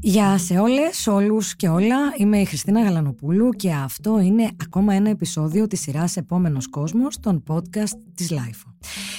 [0.00, 1.96] Γεια σε όλες, όλους και όλα.
[2.16, 7.42] Είμαι η Χριστίνα Γαλανοπούλου και αυτό είναι ακόμα ένα επεισόδιο της σειράς «Επόμενος κόσμος» των
[7.48, 8.72] podcast της LIFO.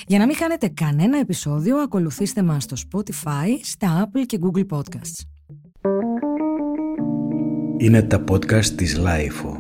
[0.08, 5.24] Για να μην χάνετε κανένα επεισόδιο, ακολουθήστε μας στο Spotify, στα Apple και Google Podcasts.
[7.78, 9.59] Είναι τα podcast της LIFO.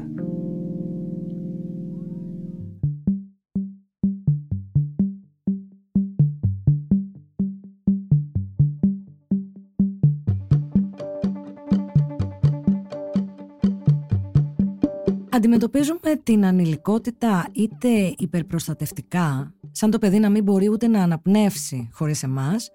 [16.10, 22.24] Αντιμετωπίζουμε την ανηλικότητα είτε υπερπροστατευτικά, σαν το παιδί να μην μπορεί ούτε να αναπνεύσει χωρίς
[22.24, 22.72] εμάς,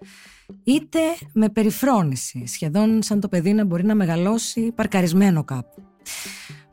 [0.63, 0.99] είτε
[1.33, 5.83] με περιφρόνηση, σχεδόν σαν το παιδί να μπορεί να μεγαλώσει παρκαρισμένο κάπου.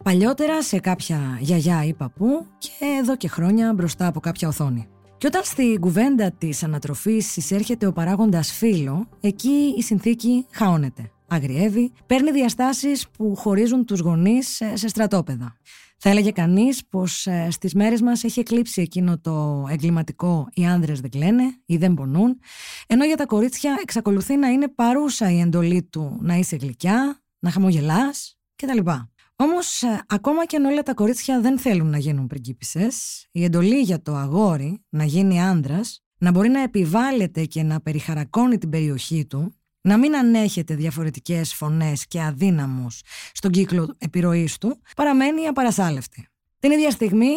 [0.03, 4.87] Παλιότερα σε κάποια γιαγιά ή παππού και εδώ και χρόνια μπροστά από κάποια οθόνη.
[5.19, 11.93] Και όταν στη κουβέντα της ανατροφής εισέρχεται ο παράγοντας φύλλο, εκεί η συνθήκη χαώνεται αγριεύει,
[12.07, 15.57] παίρνει διαστάσεις που χωρίζουν τους γονείς σε στρατόπεδα.
[16.05, 21.01] Θα έλεγε κανείς πως ε, στις μέρες μας έχει εκλείψει εκείνο το εγκληματικό «οι άνδρες
[21.01, 22.39] δεν κλαίνε» ή «δεν πονούν»,
[22.87, 27.51] ενώ για τα κορίτσια εξακολουθεί να είναι παρούσα η εντολή του να είσαι γλυκιά, να
[27.51, 28.91] χαμογελάς κτλ.
[29.37, 33.81] Όμως ε, ακόμα και αν όλα τα κορίτσια δεν θέλουν να γίνουν πριγκίπισσες, η εντολή
[33.81, 39.27] για το αγόρι να γίνει άνδρας, να μπορεί να επιβάλλεται και να περιχαρακώνει την περιοχή
[39.27, 43.01] του, να μην ανέχεται διαφορετικές φωνές και αδύναμους
[43.33, 46.32] στον κύκλο επιρροής του, παραμένει απαρασάλευτη.
[46.63, 47.33] Την ίδια στιγμή,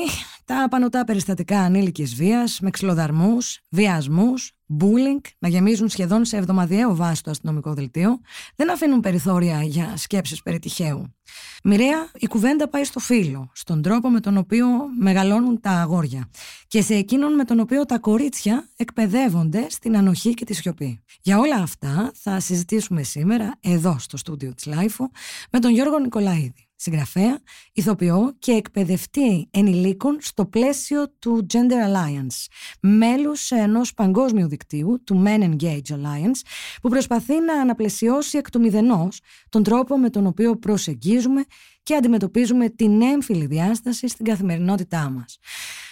[0.45, 7.23] τα απανωτά περιστατικά ανήλικης βίας, με ξυλοδαρμούς, βιασμούς, bullying να γεμίζουν σχεδόν σε εβδομαδιαία βάση
[7.23, 8.19] το αστυνομικό δελτίο,
[8.55, 11.15] δεν αφήνουν περιθώρια για σκέψεις περί τυχαίου.
[11.63, 14.67] Μοιραία, η κουβέντα πάει στο φύλο, στον τρόπο με τον οποίο
[14.99, 16.29] μεγαλώνουν τα αγόρια
[16.67, 21.03] και σε εκείνον με τον οποίο τα κορίτσια εκπαιδεύονται στην ανοχή και τη σιωπή.
[21.21, 25.11] Για όλα αυτά θα συζητήσουμε σήμερα εδώ στο στούντιο της LiFO
[25.51, 27.39] με τον Γιώργο Νικολαίδη συγγραφέα,
[27.73, 31.57] ηθοποιό και εκπαιδευτή ενηλίκων στο πλαίσιο του Gender
[31.87, 32.45] Alliance,
[32.79, 36.41] μέλους ενός παγκόσμιου δικτύου, του Men Engage Alliance,
[36.81, 41.43] που προσπαθεί να αναπλαισιώσει εκ του μηδενός τον τρόπο με τον οποίο προσεγγίζουμε
[41.83, 45.37] και αντιμετωπίζουμε την έμφυλη διάσταση στην καθημερινότητά μας.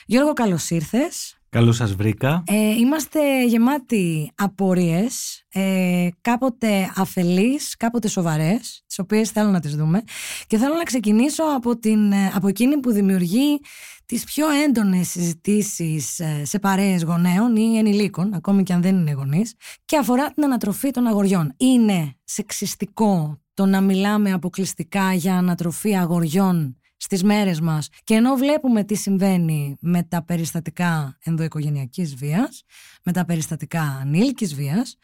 [0.06, 1.38] Γιώργο, καλώς ήρθες.
[1.54, 2.44] Καλώς σας βρήκα.
[2.48, 10.04] Ε, είμαστε γεμάτοι απορίες, ε, κάποτε αφελείς, κάποτε σοβαρές, τις οποίες θέλω να τις δούμε.
[10.48, 13.60] Και θέλω να ξεκινήσω από, την, ε, από εκείνη που δημιουργεί
[14.06, 19.12] τις πιο έντονες συζητήσεις ε, σε παρέες γονέων ή ενηλίκων, ακόμη και αν δεν είναι
[19.12, 19.54] γονείς,
[19.86, 21.54] και αφορά την ανατροφή των αγοριών.
[21.58, 28.84] Είναι σεξιστικό το να μιλάμε αποκλειστικά για ανατροφή αγοριών στις μέρες μας και ενώ βλέπουμε
[28.84, 32.64] τι συμβαίνει με τα περιστατικά ενδοοικογενειακής βίας,
[33.04, 34.98] με τα περιστατικά ανήλικης βίας,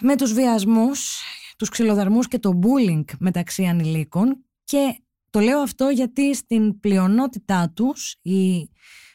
[0.00, 1.22] με τους βιασμούς,
[1.58, 4.98] τους ξυλοδαρμούς και το bullying μεταξύ ανηλίκων και
[5.30, 8.70] το λέω αυτό γιατί στην πλειονότητά τους οι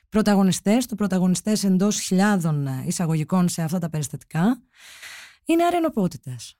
[0.09, 4.61] πρωταγωνιστές, το πρωταγωνιστές εντός χιλιάδων εισαγωγικών σε αυτά τα περιστατικά,
[5.45, 6.58] είναι αρενοπότητες.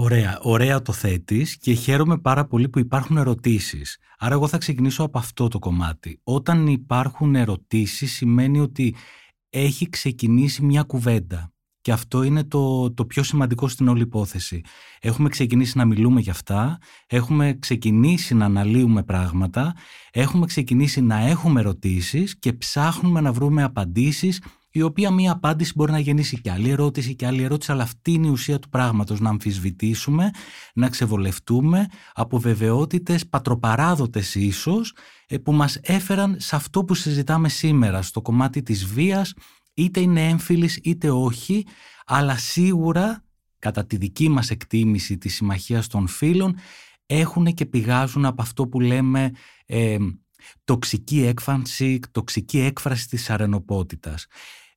[0.00, 3.98] Ωραία, ωραία το θέτεις και χαίρομαι πάρα πολύ που υπάρχουν ερωτήσεις.
[4.18, 6.20] Άρα εγώ θα ξεκινήσω από αυτό το κομμάτι.
[6.22, 8.94] Όταν υπάρχουν ερωτήσεις σημαίνει ότι
[9.50, 11.52] έχει ξεκινήσει μια κουβέντα.
[11.80, 14.60] Και αυτό είναι το, το πιο σημαντικό στην όλη υπόθεση.
[15.00, 19.74] Έχουμε ξεκινήσει να μιλούμε για αυτά, έχουμε ξεκινήσει να αναλύουμε πράγματα,
[20.10, 24.42] έχουμε ξεκινήσει να έχουμε ερωτήσεις και ψάχνουμε να βρούμε απαντήσεις
[24.78, 28.12] η οποία μία απάντηση μπορεί να γεννήσει και άλλη ερώτηση και άλλη ερώτηση, αλλά αυτή
[28.12, 30.30] είναι η ουσία του πράγματος, να αμφισβητήσουμε,
[30.74, 34.94] να ξεβολευτούμε από βεβαιότητες πατροπαράδοτες ίσως,
[35.26, 39.34] ε, που μας έφεραν σε αυτό που συζητάμε σήμερα, στο κομμάτι της βίας,
[39.74, 41.66] είτε είναι έμφυλης είτε όχι,
[42.06, 43.24] αλλά σίγουρα
[43.58, 46.56] κατά τη δική μας εκτίμηση της συμμαχίας των φίλων
[47.06, 49.30] έχουν και πηγάζουν από αυτό που λέμε
[49.66, 49.96] ε,
[50.64, 54.26] τοξική έκφανση, τοξική έκφραση της αρενοπότητας.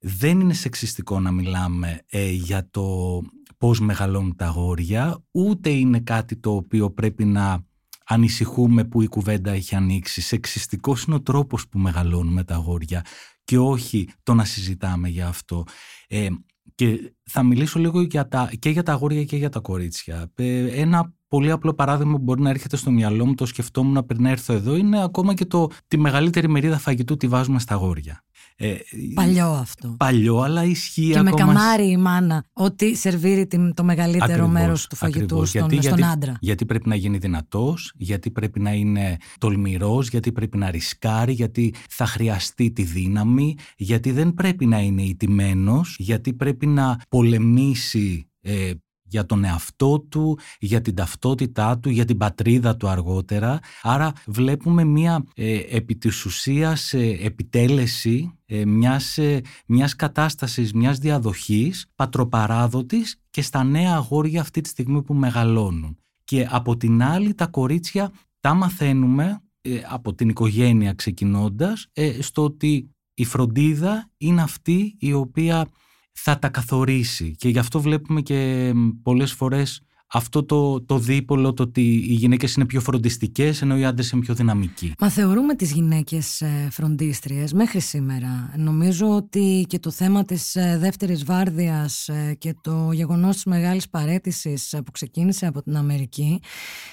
[0.04, 3.20] Δεν είναι σεξιστικό να μιλάμε ε, για το
[3.58, 7.66] πώς μεγαλώνουν τα αγόρια, ούτε είναι κάτι το οποίο πρέπει να
[8.06, 10.22] ανησυχούμε που η κουβέντα έχει ανοίξει.
[10.22, 13.06] Σεξιστικός είναι ο τρόπος που μεγαλώνουμε τα αγόρια
[13.44, 15.64] και όχι το να συζητάμε για αυτό.
[16.08, 16.28] Ε,
[16.76, 20.32] και θα μιλήσω λίγο για τα, και για τα αγόρια και για τα κορίτσια.
[20.36, 24.26] Ε, ένα πολύ απλό παράδειγμα που μπορεί να έρχεται στο μυαλό μου, το σκεφτόμουν πριν
[24.26, 28.24] έρθω εδώ, είναι ακόμα και το, τη μεγαλύτερη μερίδα φαγητού τη βάζουμε στα αγόρια.
[28.64, 28.78] Ε,
[29.14, 29.96] παλιό αυτό.
[29.98, 31.30] Παλιό, αλλά ισχύει και ακόμα.
[31.30, 36.04] Και με καμάρι η μάνα ότι σερβίρει το μεγαλύτερο μέρος του φαγητού στον, γιατί, στον
[36.04, 36.38] άντρα.
[36.40, 41.74] Γιατί πρέπει να γίνει δυνατός, γιατί πρέπει να είναι τολμηρός, γιατί πρέπει να ρισκάρει, γιατί
[41.90, 48.72] θα χρειαστεί τη δύναμη, γιατί δεν πρέπει να είναι ιτημένο, γιατί πρέπει να πολεμήσει ε,
[49.12, 53.60] για τον εαυτό του, για την ταυτότητά του, για την πατρίδα του αργότερα.
[53.82, 60.98] Άρα βλέπουμε μια ε, επί της ουσίας ε, επιτέλεση ε, μιας, ε, μιας κατάστασης, μιας
[60.98, 65.98] διαδοχής πατροπαράδοτης και στα νέα αγόρια αυτή τη στιγμή που μεγαλώνουν.
[66.24, 71.88] Και από την άλλη τα κορίτσια τα μαθαίνουμε ε, από την οικογένεια ξεκινώντας
[72.20, 75.68] στο ότι η φροντίδα είναι αυτή η οποία
[76.12, 77.36] θα τα καθορίσει.
[77.36, 78.72] Και γι' αυτό βλέπουμε και
[79.04, 79.82] πολλές φορές
[80.14, 84.22] αυτό το, το δίπολο, το ότι οι γυναίκες είναι πιο φροντιστικές, ενώ οι άντρες είναι
[84.22, 84.94] πιο δυναμικοί.
[85.00, 88.54] Μα θεωρούμε τις γυναίκες φροντίστριες μέχρι σήμερα.
[88.58, 93.90] Νομίζω ότι και το θέμα της ε, δεύτερης βάρδιας ε, και το γεγονός της μεγάλης
[93.90, 96.42] παρέτησης ε, που ξεκίνησε από την Αμερική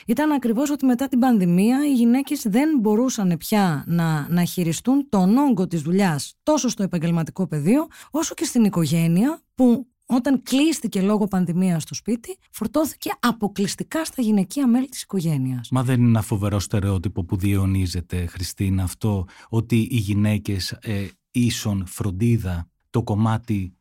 [0.06, 5.37] ήταν ακριβώς ότι μετά την πανδημία οι γυναίκες δεν μπορούσαν πια να, να χειριστούν τον
[5.37, 11.26] όγκο της δουλειάς τόσο στο επαγγελματικό πεδίο όσο και στην οικογένεια που όταν κλείστηκε λόγω
[11.26, 15.69] πανδημίας στο σπίτι, φορτώθηκε αποκλειστικά στα γυναικεία μέλη της οικογένειας.
[15.70, 21.87] Μα δεν είναι ένα φοβερό στερεότυπο που διαιωνίζεται, Χριστίνα, αυτό ότι οι γυναίκες ε, ίσον
[21.87, 23.77] φροντίδα το κομμάτι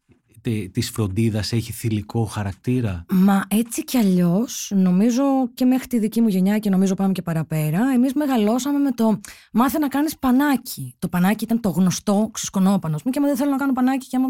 [0.71, 5.23] της φροντίδας έχει θηλυκό χαρακτήρα; Μα έτσι κι αλλιώς νομίζω
[5.53, 9.19] και μέχρι τη δική μου γενιά και νομίζω πάμε και παραπέρα εμείς μεγαλώσαμε με το
[9.53, 10.95] μάθε να κάνεις πανάκι.
[10.99, 14.17] Το πανάκι ήταν το γνωστό ξεσκονόπανος μου και άμα δεν θέλω να κάνω πανάκι και,
[14.17, 14.27] άμα...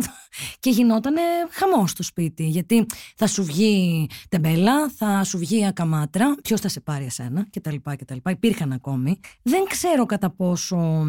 [0.59, 1.15] και γινόταν
[1.49, 2.85] χαμός στο σπίτι γιατί
[3.15, 7.75] θα σου βγει τεμπέλα, θα σου βγει ακαμάτρα, ποιος θα σε πάρει εσένα κτλ.
[7.97, 8.29] κτλ.
[8.29, 9.19] Υπήρχαν ακόμη.
[9.41, 11.05] Δεν ξέρω κατά πόσο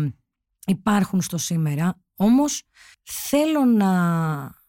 [0.66, 2.62] υπάρχουν στο σήμερα, όμως
[3.02, 3.90] θέλω να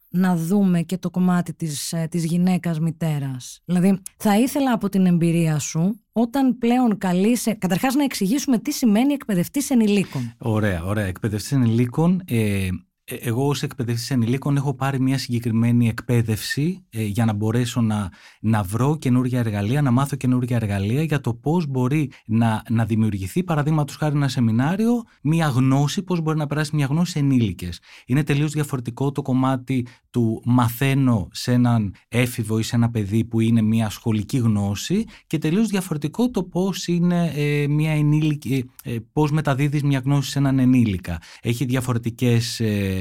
[0.09, 3.61] να δούμε και το κομμάτι της, ε, της γυναίκας μητέρας.
[3.65, 9.13] Δηλαδή, θα ήθελα από την εμπειρία σου, όταν πλέον καλείσαι, καταρχάς να εξηγήσουμε τι σημαίνει
[9.13, 10.33] εκπαιδευτής ενηλίκων.
[10.37, 11.05] Ωραία, ωραία.
[11.05, 12.69] Εκπαιδευτής ενηλίκων, ε, ε,
[13.09, 18.11] εγώ ως εκπαιδευτής ενηλίκων έχω πάρει μια συγκεκριμένη εκπαίδευση ε, για να μπορέσω να,
[18.41, 23.43] να βρω καινούργια εργαλεία, να μάθω καινούργια εργαλεία για το πώς μπορεί να, να δημιουργηθεί
[23.43, 27.79] παραδείγματος χάρη ένα σεμινάριο, μια γνώση, πώς μπορεί να περάσει μια γνώση σε ενήλικες.
[28.05, 33.39] Είναι τελείως διαφορετικό το κομμάτι του μαθαίνω σε έναν έφηβο ή σε ένα παιδί που
[33.39, 39.31] είναι μια σχολική γνώση και τελείως διαφορετικό το πώς είναι ε, μια ενήλικη, ε, πώς
[39.31, 41.21] μεταδίδεις μια γνώση σε έναν ενήλικα.
[41.41, 42.98] Έχει διαφορετικές ε,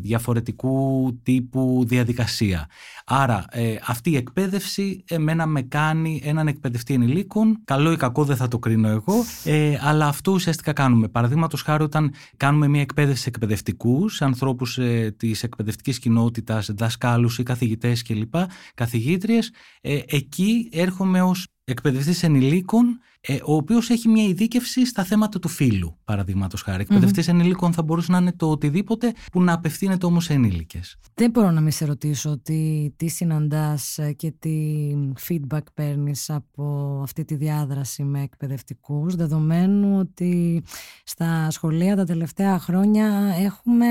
[0.00, 2.68] διαφορετικού τύπου διαδικασία.
[3.04, 7.60] Άρα ε, αυτή η εκπαίδευση εμένα με κάνει έναν εκπαιδευτή ενηλίκων.
[7.64, 11.08] Καλό ή κακό δεν θα το κρίνω εγώ, ε, αλλά αυτό ουσιαστικά κάνουμε.
[11.08, 17.42] Παραδείγματος χάρη όταν κάνουμε μια εκπαίδευση σε εκπαιδευτικούς, ανθρώπους ε, της εκπαιδευτικής κοινότητας, δασκάλους ή
[17.42, 18.34] καθηγητές κλπ.
[18.74, 25.38] Καθηγήτριες, ε, εκεί έρχομαι ως εκπαιδευτής ενηλίκων ε, ο οποίος έχει μια ειδίκευση στα θέματα
[25.38, 26.82] του φίλου, παραδείγματος χάρη.
[26.82, 27.32] Εκπαιδευτής mm-hmm.
[27.32, 30.98] ενηλίκων θα μπορούσε να είναι το οτιδήποτε που να απευθύνεται όμως σε ενήλικες.
[31.14, 34.90] Δεν μπορώ να μην σε ρωτήσω τι, τι συναντάς και τι
[35.28, 40.62] feedback παίρνεις από αυτή τη διάδραση με εκπαιδευτικούς, δεδομένου ότι
[41.04, 43.86] στα σχολεία τα τελευταία χρόνια έχουμε.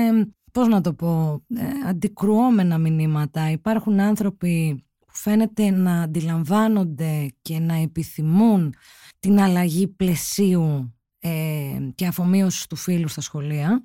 [0.52, 3.50] Πώς να το πω, ε, αντικρουόμενα μηνύματα.
[3.50, 8.74] Υπάρχουν άνθρωποι που φαίνεται να αντιλαμβάνονται και να επιθυμούν
[9.18, 11.30] την αλλαγή πλαισίου ε,
[11.94, 13.84] και αφομοίωσης του φίλου στα σχολεία.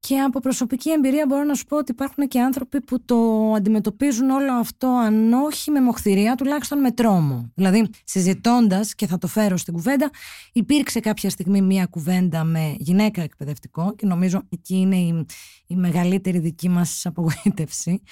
[0.00, 4.30] Και από προσωπική εμπειρία μπορώ να σου πω ότι υπάρχουν και άνθρωποι που το αντιμετωπίζουν
[4.30, 7.52] όλο αυτό, αν όχι με μοχθηρία, τουλάχιστον με τρόμο.
[7.54, 10.10] Δηλαδή, συζητώντας, και θα το φέρω στην κουβέντα,
[10.52, 15.26] υπήρξε κάποια στιγμή μία κουβέντα με γυναίκα εκπαιδευτικό, και νομίζω εκεί είναι η,
[15.66, 18.02] η μεγαλύτερη δική μας απογοήτευση,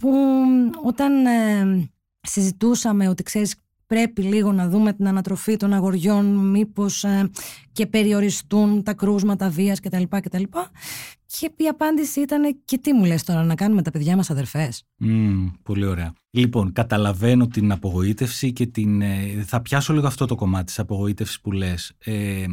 [0.00, 0.12] που
[0.84, 1.90] όταν ε,
[2.20, 3.54] συζητούσαμε ότι ξέρεις
[3.86, 7.30] πρέπει λίγο να δούμε την ανατροφή των αγοριών μήπως ε,
[7.72, 10.02] και περιοριστούν τα κρούσματα βίας κτλ.
[10.08, 10.42] κτλ.
[11.26, 14.84] Και η απάντηση ήταν και τι μου λες τώρα να κάνουμε τα παιδιά μας αδερφές;
[15.04, 16.12] Mm, πολύ ωραία.
[16.30, 21.40] Λοιπόν, καταλαβαίνω την απογοήτευση και την, ε, θα πιάσω λίγο αυτό το κομμάτι της απογοήτευσης
[21.40, 21.92] που λες.
[21.98, 22.44] Ε,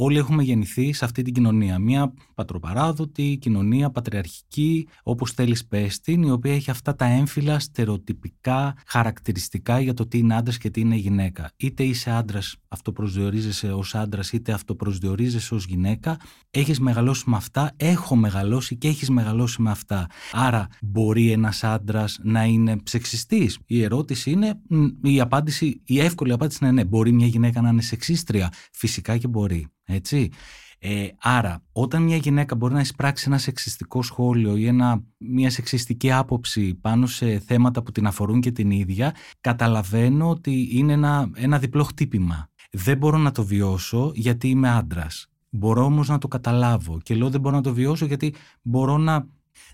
[0.00, 1.78] όλοι έχουμε γεννηθεί σε αυτή την κοινωνία.
[1.78, 9.80] Μια πατροπαράδοτη κοινωνία, πατριαρχική, όπως θέλεις πέστην, η οποία έχει αυτά τα έμφυλα στερεοτυπικά χαρακτηριστικά
[9.80, 11.50] για το τι είναι άντρας και τι είναι γυναίκα.
[11.56, 16.16] Είτε είσαι άντρας, αυτοπροσδιορίζεσαι ως άντρας, είτε αυτοπροσδιορίζεσαι ως γυναίκα.
[16.50, 20.06] Έχεις μεγαλώσει με αυτά, έχω μεγαλώσει και έχεις μεγαλώσει με αυτά.
[20.32, 23.50] Άρα, μπορεί ένας άντρας να είναι ψεξιστή.
[23.66, 24.60] Η ερώτηση είναι,
[25.02, 26.84] η απάντηση, η εύκολη απάντηση είναι ναι.
[26.84, 29.68] Μπορεί μια γυναίκα να είναι σεξίστρια; Φυσικά και μπορεί.
[29.88, 30.30] Έτσι.
[30.78, 36.12] Ε, άρα, όταν μια γυναίκα μπορεί να εισπράξει ένα σεξιστικό σχόλιο ή ένα, μια σεξιστική
[36.12, 41.58] άποψη πάνω σε θέματα που την αφορούν και την ίδια, καταλαβαίνω ότι είναι ένα, ένα
[41.58, 42.48] διπλό χτύπημα.
[42.70, 45.26] Δεν μπορώ να το βιώσω γιατί είμαι άντρας.
[45.50, 46.98] Μπορώ όμως να το καταλάβω.
[47.02, 49.26] Και λέω δεν μπορώ να το βιώσω γιατί μπορώ να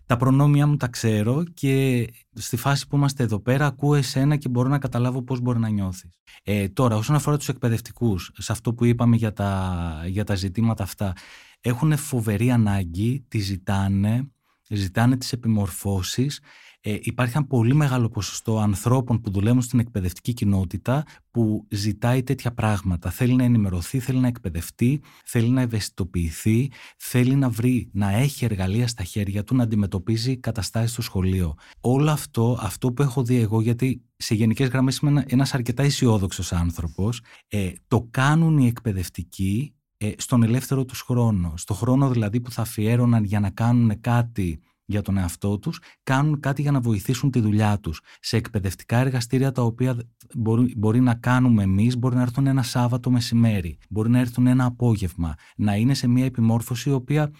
[0.07, 4.49] τα προνόμια μου τα ξέρω και στη φάση που είμαστε εδώ πέρα ακούω εσένα και
[4.49, 6.19] μπορώ να καταλάβω πώς μπορεί να νιώθεις.
[6.43, 10.83] Ε, τώρα, όσον αφορά τους εκπαιδευτικούς, σε αυτό που είπαμε για τα, για τα ζητήματα
[10.83, 11.13] αυτά,
[11.61, 14.31] έχουν φοβερή ανάγκη, τη ζητάνε,
[14.69, 16.41] ζητάνε τις επιμορφώσεις
[16.87, 22.53] ε, υπάρχει ένα πολύ μεγάλο ποσοστό ανθρώπων που δουλεύουν στην εκπαιδευτική κοινότητα που ζητάει τέτοια
[22.53, 23.11] πράγματα.
[23.11, 28.89] Θέλει να ενημερωθεί, θέλει να εκπαιδευτεί, θέλει να ευαισθητοποιηθεί, θέλει να βρει, να έχει εργαλεία
[28.89, 31.55] στα χέρια του να αντιμετωπίζει καταστάσεις στο σχολείο.
[31.81, 36.53] Όλο αυτό, αυτό που έχω δει εγώ, γιατί σε γενικές γραμμές είμαι ένας αρκετά αισιόδοξος
[36.53, 41.55] άνθρωπος, ε, το κάνουν οι εκπαιδευτικοί ε, στον ελεύθερο τους χρόνο.
[41.57, 46.41] Στο χρόνο δηλαδή που θα αφιέρωναν για να κάνουν κάτι για τον εαυτό τους, κάνουν
[46.41, 48.01] κάτι για να βοηθήσουν τη δουλειά τους.
[48.21, 49.97] Σε εκπαιδευτικά εργαστήρια τα οποία
[50.35, 54.65] μπορεί, μπορεί να κάνουμε εμείς, μπορεί να έρθουν ένα Σάββατο μεσημέρι, μπορεί να έρθουν ένα
[54.65, 57.31] απόγευμα, να είναι σε μια επιμόρφωση η οποία ε,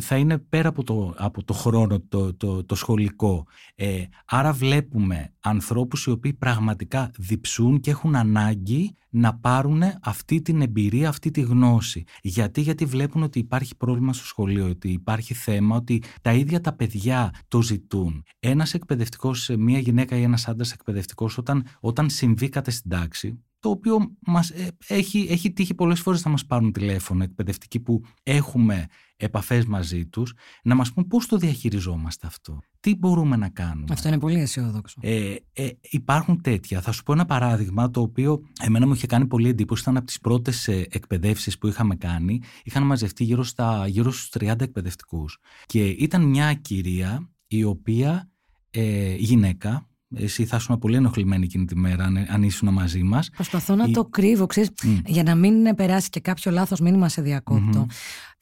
[0.00, 3.46] θα είναι πέρα από το, από το χρόνο το, το, το σχολικό.
[3.74, 10.62] Ε, άρα βλέπουμε ανθρώπους οι οποίοι πραγματικά διψούν και έχουν ανάγκη να πάρουν αυτή την
[10.62, 12.04] εμπειρία, αυτή τη γνώση.
[12.22, 16.72] Γιατί, γιατί βλέπουν ότι υπάρχει πρόβλημα στο σχολείο, ότι υπάρχει θέμα, ότι τα ίδια τα
[16.72, 18.24] παιδιά το ζητούν.
[18.38, 23.70] Ένας εκπαιδευτικός, μια γυναίκα ή ένας άντρας εκπαιδευτικός όταν, όταν συμβεί κάτι στην τάξη, το
[23.70, 28.86] οποίο μας ε, έχει, έχει τύχει πολλές φορές να μας πάρουν τηλέφωνο εκπαιδευτικοί που έχουμε
[29.16, 32.58] επαφές μαζί τους, να μας πούν πώς το διαχειριζόμαστε αυτό.
[32.80, 33.86] Τι μπορούμε να κάνουμε.
[33.90, 35.00] Αυτό είναι πολύ αισιόδοξο.
[35.02, 36.80] Ε, ε, υπάρχουν τέτοια.
[36.80, 39.82] Θα σου πω ένα παράδειγμα το οποίο εμένα μου είχε κάνει πολύ εντύπωση.
[39.82, 42.40] Ήταν από τις πρώτες ε, εκπαιδεύσεις που είχαμε κάνει.
[42.62, 45.38] Είχαν μαζευτεί γύρω, στα, γύρω στους 30 εκπαιδευτικούς.
[45.66, 48.30] Και ήταν μια κυρία η οποία
[48.70, 53.30] ε, γυναίκα εσύ θα ήσουν πολύ ενοχλημένη εκείνη τη μέρα αν, αν ήσουν μαζί μας.
[53.30, 54.70] Προσπαθώ να το κρύβω, ξέρεις,
[55.06, 57.86] για να μην περάσει και κάποιο λάθος μήνυμα σε διακόπτω.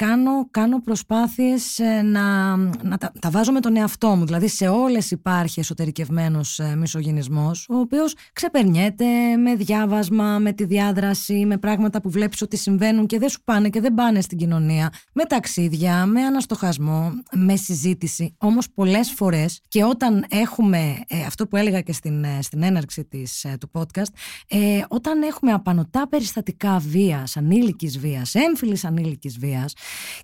[0.07, 4.25] Κάνω, κάνω προσπάθειες ε, να, να τα, τα, βάζω με τον εαυτό μου.
[4.25, 11.45] Δηλαδή σε όλες υπάρχει εσωτερικευμένος ε, μισογενισμός, ο οποίος ξεπερνιέται με διάβασμα, με τη διάδραση,
[11.47, 14.93] με πράγματα που βλέπεις ότι συμβαίνουν και δεν σου πάνε και δεν πάνε στην κοινωνία,
[15.13, 18.35] με ταξίδια, με αναστοχασμό, με συζήτηση.
[18.39, 23.05] Όμως πολλές φορές και όταν έχουμε ε, αυτό που έλεγα και στην, ε, στην έναρξη
[23.05, 24.13] της, ε, του podcast,
[24.49, 29.75] ε, όταν έχουμε απανοτά περιστατικά βίας, ανήλικης βίας, έμφυλης ανήλικης βίας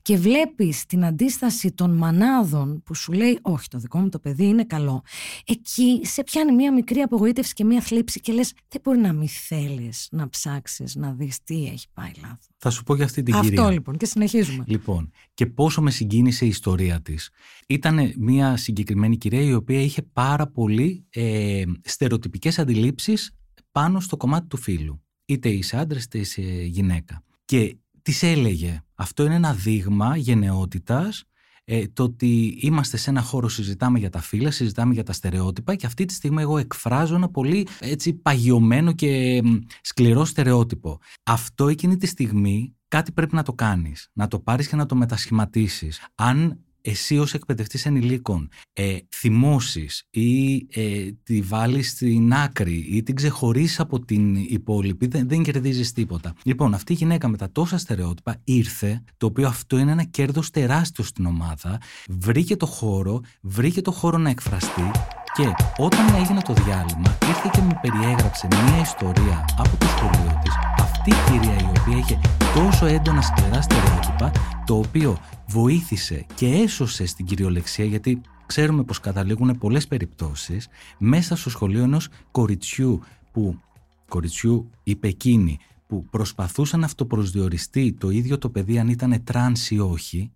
[0.02, 4.44] και βλέπεις την αντίσταση των μανάδων που σου λέει όχι το δικό μου το παιδί
[4.44, 5.02] είναι καλό,
[5.46, 9.28] εκεί σε πιάνει μια μικρή απογοήτευση και μια θλίψη και λες δεν μπορεί να μην
[9.28, 12.46] θέλεις να ψάξεις να δεις τι έχει πάει λάθος.
[12.56, 13.60] Θα σου πω για αυτή την Αυτό, κυρία.
[13.60, 14.64] Αυτό λοιπόν και συνεχίζουμε.
[14.66, 17.30] Λοιπόν, και πόσο με συγκίνησε η ιστορία της.
[17.66, 23.36] Ήταν μια συγκεκριμένη κυρία η οποία είχε πάρα πολύ ε, στερεοτυπικές αντιλήψεις
[23.72, 25.00] πάνω στο κομμάτι του φίλου.
[25.24, 27.22] Είτε είσαι άντρας είτε είσαι γυναίκα.
[27.44, 27.76] Και
[28.06, 31.24] της έλεγε, αυτό είναι ένα δείγμα γενναιότητας
[31.64, 35.74] ε, το ότι είμαστε σε ένα χώρο, συζητάμε για τα φύλλα, συζητάμε για τα στερεότυπα
[35.74, 39.42] και αυτή τη στιγμή εγώ εκφράζω ένα πολύ έτσι παγιωμένο και
[39.82, 40.98] σκληρό στερεότυπο.
[41.22, 44.94] Αυτό εκείνη τη στιγμή κάτι πρέπει να το κάνεις, να το πάρεις και να το
[44.94, 46.06] μετασχηματίσεις.
[46.14, 53.14] Αν εσύ ως εκπαιδευτής ενηλίκων ε, θυμώσεις ή ε, τη βάλεις στην άκρη ή την
[53.14, 56.32] ξεχωρίσεις από την υπόλοιπη, δεν, δεν κερδίζεις τίποτα.
[56.44, 60.50] Λοιπόν, αυτή η γυναίκα με τα τόσα στερεότυπα ήρθε, το οποίο αυτό είναι ένα κέρδος
[60.50, 64.90] τεράστιο στην ομάδα, βρήκε το χώρο, βρήκε το χώρο να εκφραστεί
[65.36, 70.52] και όταν έγινε το διάλειμμα ήρθε και μου περιέγραψε μια ιστορία από το σχολείο της
[70.80, 72.20] αυτή η κυρία η οποία είχε
[72.54, 74.30] τόσο έντονα σκληρά στερεότυπα
[74.66, 75.18] το οποίο
[75.48, 80.68] βοήθησε και έσωσε στην κυριολεξία γιατί ξέρουμε πως καταλήγουν πολλές περιπτώσεις
[80.98, 83.00] μέσα στο σχολείο ενός κοριτσιού
[83.32, 83.60] που
[84.08, 89.78] κοριτσιού είπε εκείνη που προσπαθούσε να αυτοπροσδιοριστεί το ίδιο το παιδί αν ήταν τρανς ή
[89.78, 90.32] όχι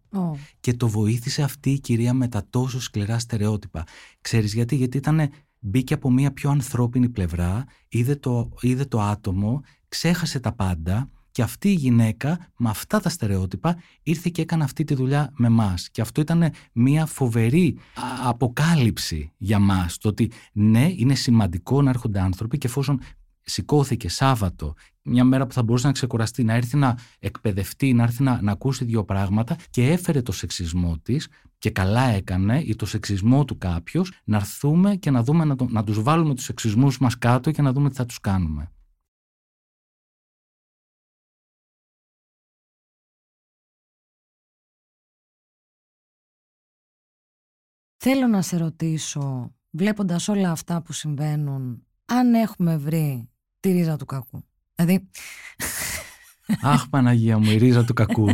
[0.60, 3.84] και το βοήθησε αυτή η κυρία με τα τόσο σκληρά στερεότυπα.
[4.20, 9.62] Ξέρεις γιατί, γιατί ήταν, μπήκε από μια πιο ανθρώπινη πλευρά, είδε το, είδε το άτομο,
[9.88, 11.08] ξέχασε τα πάντα
[11.40, 15.48] και αυτή η γυναίκα με αυτά τα στερεότυπα ήρθε και έκανε αυτή τη δουλειά με
[15.48, 15.90] μας.
[15.90, 17.78] Και αυτό ήταν μια φοβερή
[18.24, 19.98] αποκάλυψη για μας.
[19.98, 23.00] Το ότι ναι, είναι σημαντικό να έρχονται άνθρωποι και εφόσον
[23.40, 28.22] σηκώθηκε Σάββατο, μια μέρα που θα μπορούσε να ξεκουραστεί, να έρθει να εκπαιδευτεί, να έρθει
[28.22, 31.28] να, να ακούσει δύο πράγματα και έφερε το σεξισμό της
[31.58, 35.66] και καλά έκανε ή το σεξισμό του κάποιος, να έρθουμε και να δούμε να, το,
[35.70, 38.70] να τους βάλουμε τους σεξισμούς μας κάτω και να δούμε τι θα τους κάνουμε.
[48.02, 53.28] Θέλω να σε ρωτήσω, βλέποντας όλα αυτά που συμβαίνουν, αν έχουμε βρει
[53.60, 54.44] τη ρίζα του κακού.
[54.74, 55.08] Δηλαδή...
[56.62, 58.28] Αχ Παναγία μου, η ρίζα του κακού.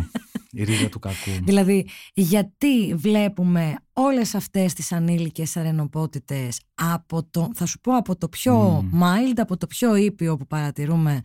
[0.50, 1.30] Η ρίζα του κακού.
[1.42, 8.28] Δηλαδή, γιατί βλέπουμε όλες αυτές τις ανήλικες αρενοπότητες από το, θα σου πω από το
[8.28, 11.20] πιο mild, από το πιο ήπιο που παρατηρούμε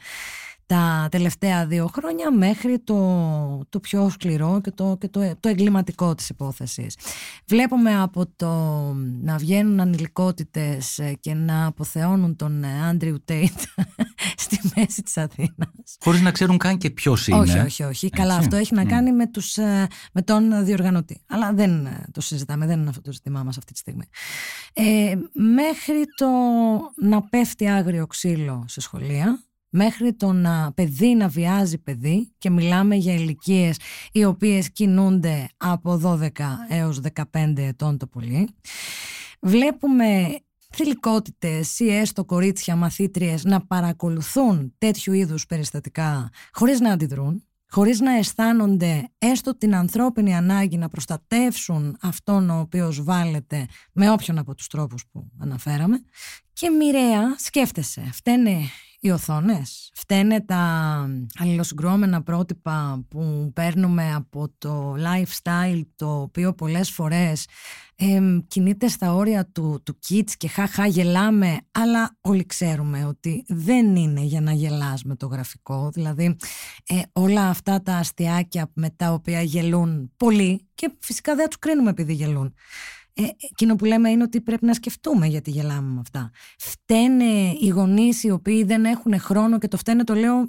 [0.72, 6.16] τα τελευταία δύο χρόνια μέχρι το, το πιο σκληρό και, το, και το, το εγκληματικό
[6.16, 6.98] της υπόθεσης.
[7.46, 8.48] Βλέπουμε από το
[9.22, 13.60] να βγαίνουν ανηλικότητες και να αποθεώνουν τον Άντριου Τέιτ
[14.44, 15.98] στη μέση της Αθήνας.
[16.00, 17.40] Χωρίς να ξέρουν καν και ποιος είναι.
[17.40, 18.10] Όχι, όχι, όχι.
[18.10, 21.22] Καλά, αυτό έχει να κάνει με, τους, ε, με τον διοργανωτή.
[21.28, 24.06] Αλλά δεν το συζητάμε, δεν είναι αυτό το ζήτημά μας αυτή τη στιγμή.
[24.74, 26.28] Ε, μέχρι το
[26.96, 32.96] να πέφτει άγριο ξύλο σε σχολεία, μέχρι το να παιδί να βιάζει παιδί και μιλάμε
[32.96, 33.78] για ηλικίες
[34.12, 36.30] οι οποίες κινούνται από 12
[36.70, 37.00] έως
[37.34, 38.50] 15 ετών το πολύ.
[39.42, 40.40] Βλέπουμε
[40.74, 48.12] θηλυκότητες ή έστω κορίτσια μαθήτριες να παρακολουθούν τέτοιου είδους περιστατικά χωρίς να αντιδρούν, χωρίς να
[48.12, 54.68] αισθάνονται έστω την ανθρώπινη ανάγκη να προστατεύσουν αυτόν ο οποίος βάλετε με όποιον από τους
[54.68, 56.04] τρόπους που αναφέραμε
[56.54, 58.60] και μοιραία σκέφτεσαι, φταίνε
[59.04, 59.92] οι οθόνες.
[59.94, 60.60] Φταίνε τα
[61.40, 67.48] αλληλοσυγκρόμενα πρότυπα που παίρνουμε από το lifestyle το οποίο πολλές φορές
[67.96, 73.96] ε, κινείται στα όρια του, του kids και χαχά γελάμε αλλά όλοι ξέρουμε ότι δεν
[73.96, 76.36] είναι για να γελάς με το γραφικό δηλαδή
[76.88, 81.90] ε, όλα αυτά τα αστιάκια με τα οποία γελούν πολύ και φυσικά δεν τους κρίνουμε
[81.90, 82.54] επειδή γελούν
[83.14, 86.32] ε, εκείνο που λέμε είναι ότι πρέπει να σκεφτούμε γιατί γελάμε με αυτά.
[86.58, 90.46] Φταίνε οι γονείς οι οποίοι δεν έχουν χρόνο και το φταίνε το λέω ε,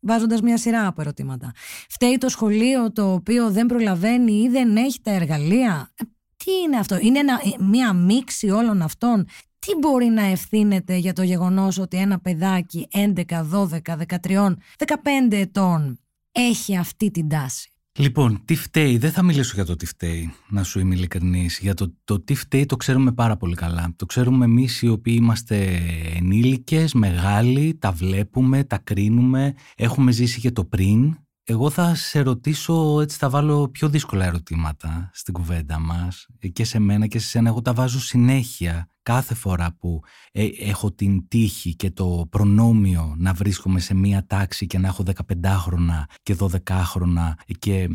[0.00, 1.52] βάζοντας μια σειρά από ερωτήματα.
[1.88, 6.04] Φταίει το σχολείο το οποίο δεν προλαβαίνει ή δεν έχει τα εργαλεία; Ε,
[6.36, 9.26] τι είναι αυτό, είναι ένα, ε, μια μίξη όλων αυτών;
[9.58, 16.00] Τι μπορεί να ευθύνεται για το γεγονός ότι ένα παιδάκι 11, 12, 13, 15 ετών
[16.32, 20.62] έχει αυτή την τάση; Λοιπόν, τι φταίει, δεν θα μιλήσω για το τι φταίει, να
[20.62, 21.58] σου είμαι ειλικρινής.
[21.58, 23.92] Για το, το τι φταίει το ξέρουμε πάρα πολύ καλά.
[23.96, 25.80] Το ξέρουμε εμείς οι οποίοι είμαστε
[26.16, 31.16] ενήλικες, μεγάλοι, τα βλέπουμε, τα κρίνουμε, έχουμε ζήσει και το πριν.
[31.50, 36.78] Εγώ θα σε ρωτήσω, έτσι θα βάλω πιο δύσκολα ερωτήματα στην κουβέντα μας και σε
[36.78, 37.48] μένα και σε σένα.
[37.48, 43.32] Εγώ τα βάζω συνέχεια κάθε φορά που ε, έχω την τύχη και το προνόμιο να
[43.32, 47.88] βρίσκομαι σε μία τάξη και να έχω 15 χρόνια και 12 χρόνια και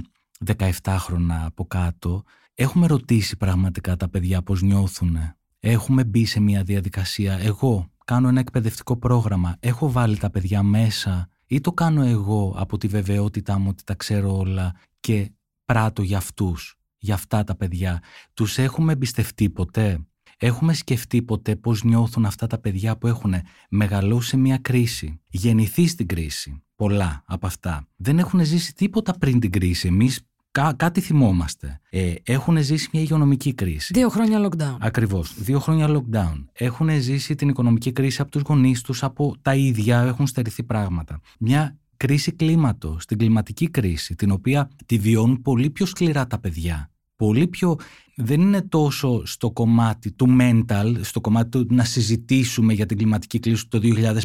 [0.45, 2.23] 17 χρόνια από κάτω.
[2.53, 5.17] Έχουμε ρωτήσει πραγματικά τα παιδιά πώς νιώθουν.
[5.59, 7.37] Έχουμε μπει σε μία διαδικασία.
[7.39, 9.55] Εγώ κάνω ένα εκπαιδευτικό πρόγραμμα.
[9.59, 13.95] Έχω βάλει τα παιδιά μέσα ή το κάνω εγώ από τη βεβαιότητά μου ότι τα
[13.95, 15.31] ξέρω όλα και
[15.65, 18.01] πράττω για αυτούς, για αυτά τα παιδιά.
[18.33, 20.05] Τους έχουμε εμπιστευτεί ποτέ;
[20.37, 23.33] Έχουμε σκεφτεί ποτέ πώς νιώθουν αυτά τα παιδιά που έχουν
[23.69, 26.63] μεγαλώσει μια κρίση, γεννηθεί στην κρίση.
[26.75, 27.87] Πολλά από αυτά.
[27.95, 29.87] Δεν έχουν ζήσει τίποτα πριν την κρίση.
[29.87, 30.21] Εμείς
[30.53, 31.79] Κά, κάτι θυμόμαστε.
[31.89, 33.93] Ε, έχουν ζήσει μια υγειονομική κρίση.
[33.93, 34.77] Δύο χρόνια lockdown.
[34.79, 35.33] Ακριβώς.
[35.37, 36.45] Δύο χρόνια lockdown.
[36.53, 41.19] Έχουν ζήσει την οικονομική κρίση από τους γονείς τους, από τα ίδια, έχουν στερηθεί πράγματα.
[41.39, 46.92] Μια κρίση κλίματος, την κλιματική κρίση, την οποία τη βιώνουν πολύ πιο σκληρά τα παιδιά
[47.25, 47.75] πολύ πιο
[48.15, 53.39] δεν είναι τόσο στο κομμάτι του mental, στο κομμάτι του να συζητήσουμε για την κλιματική
[53.39, 53.79] κλίση το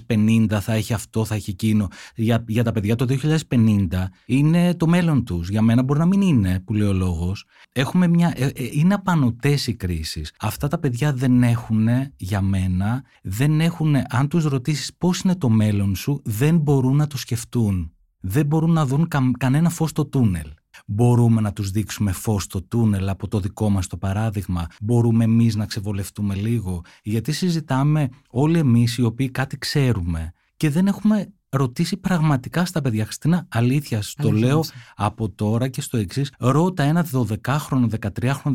[0.08, 1.88] 2050 θα έχει αυτό, θα έχει εκείνο.
[2.14, 3.06] Για, για τα παιδιά το
[3.50, 3.87] 2050
[4.26, 5.48] είναι το μέλλον τους.
[5.48, 7.44] Για μένα μπορεί να μην είναι, που λέει ο λόγος.
[7.72, 10.32] Έχουμε μια, ε, ε, είναι απανοτές οι κρίσεις.
[10.40, 15.48] Αυτά τα παιδιά δεν έχουν, για μένα, δεν έχουν, αν τους ρωτήσεις πώς είναι το
[15.48, 17.92] μέλλον σου, δεν μπορούν να το σκεφτούν.
[18.20, 19.08] Δεν μπορούν να δουν
[19.38, 20.48] κανένα φως στο τούνελ.
[20.86, 24.66] Μπορούμε να τους δείξουμε φως στο τούνελ από το δικό μας το παράδειγμα.
[24.80, 26.82] Μπορούμε εμείς να ξεβολευτούμε λίγο.
[27.02, 33.04] Γιατί συζητάμε όλοι εμείς οι οποίοι κάτι ξέρουμε και δεν έχουμε ρωτήσει πραγματικά στα παιδιά.
[33.04, 34.64] Χριστίνα, αλήθεια, το λέω
[34.96, 36.32] από τώρα και στο εξής.
[36.38, 38.52] Ρώτα ένα 12χρονο, 13χρονο,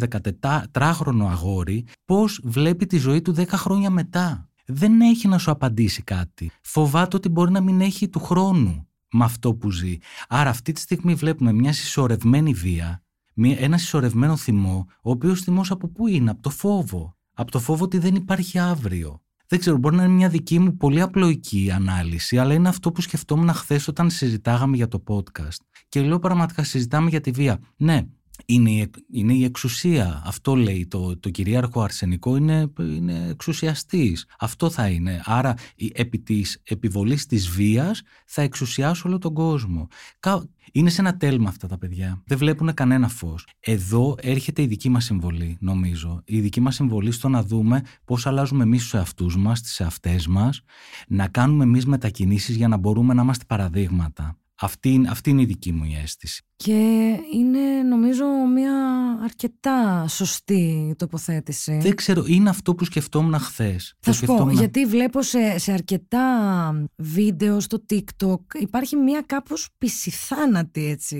[0.71, 4.47] 14χρονο αγόρι πώς βλέπει τη ζωή του 10 χρόνια μετά.
[4.65, 6.51] Δεν έχει να σου απαντήσει κάτι.
[6.61, 9.97] Φοβάται ότι μπορεί να μην έχει του χρόνου με αυτό που ζει.
[10.27, 13.03] Άρα αυτή τη στιγμή βλέπουμε μια συσσωρευμένη βία,
[13.35, 17.15] ένα συσσωρευμένο θυμό, ο οποίος θυμός από πού είναι, από το φόβο.
[17.33, 19.21] Από το φόβο ότι δεν υπάρχει αύριο.
[19.47, 23.01] Δεν ξέρω, μπορεί να είναι μια δική μου πολύ απλοϊκή ανάλυση, αλλά είναι αυτό που
[23.01, 25.57] σκεφτόμουν χθες όταν συζητάγαμε για το podcast.
[25.89, 27.59] Και λέω πραγματικά συζητάμε για τη βία.
[27.75, 28.01] Ναι,
[28.45, 30.21] είναι η, είναι η εξουσία.
[30.25, 34.25] Αυτό λέει το, το κυρίαρχο αρσενικό είναι, είναι εξουσιαστής.
[34.39, 35.21] Αυτό θα είναι.
[35.25, 35.53] Άρα
[35.93, 39.87] επί της επιβολής της βίας θα εξουσιάσω όλο τον κόσμο.
[40.71, 42.21] Είναι σε ένα τέλμα αυτά τα παιδιά.
[42.25, 43.47] Δεν βλέπουν κανένα φως.
[43.59, 46.21] Εδώ έρχεται η δική μας συμβολή νομίζω.
[46.25, 50.27] Η δική μας συμβολή στο να δούμε πώς αλλάζουμε εμείς τους εαυτούς μας, τις εαυτές
[50.27, 50.61] μας,
[51.07, 54.37] να κάνουμε εμείς μετακινήσεις για να μπορούμε να είμαστε παραδείγματα.
[54.63, 56.43] Αυτή, αυτή είναι η δική μου η αίσθηση.
[56.55, 56.71] Και
[57.33, 58.73] είναι νομίζω μια
[59.23, 61.77] αρκετά σωστή τοποθέτηση.
[61.81, 63.93] Δεν ξέρω, είναι αυτό που σκεφτόμουν χθες.
[63.99, 66.21] Θα σου πω, γιατί βλέπω σε, σε αρκετά
[66.95, 71.15] βίντεο στο TikTok υπάρχει μια κάπως πισιθάνατη έτσι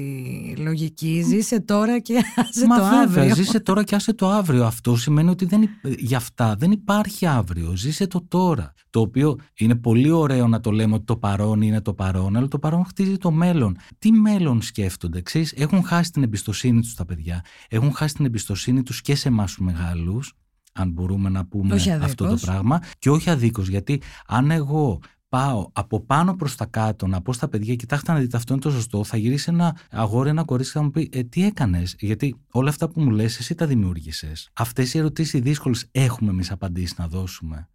[0.58, 1.23] λογική.
[1.27, 3.36] Ζήσε τώρα και άσε Μα το βέβαια, αύριο.
[3.36, 4.65] Ζήσε τώρα και άσε το αύριο.
[4.65, 7.75] Αυτό σημαίνει ότι δεν, για αυτά δεν υπάρχει αύριο.
[7.75, 8.73] Ζήσε το τώρα.
[8.89, 12.47] Το οποίο είναι πολύ ωραίο να το λέμε ότι το παρόν είναι το παρόν, αλλά
[12.47, 17.06] το παρόν χτίζει το μέλλον; Τι μέλλον σκέφτονται, ξέρεις, έχουν χάσει την εμπιστοσύνη τους τα
[17.06, 20.34] παιδιά, έχουν χάσει την εμπιστοσύνη τους και σε εμάς τους μεγάλους,
[20.74, 26.06] αν μπορούμε να πούμε αυτό το πράγμα, και όχι αδίκως, γιατί αν εγώ πάω από
[26.06, 29.04] πάνω προς τα κάτω να πω στα παιδιά: Κοιτάξτε να δείτε, αυτό είναι το σωστό.
[29.04, 32.69] Θα γυρίσει ένα αγόρι, ένα κορίτσι και θα μου πει: ε, Τι έκανες, Γιατί όλα
[32.69, 34.50] αυτά που μου λες, εσύ τα δημιούργησες.
[34.54, 37.67] Αυτές οι ερωτήσεις δύσκολες έχουμε εμείς απαντήσεις να δώσουμε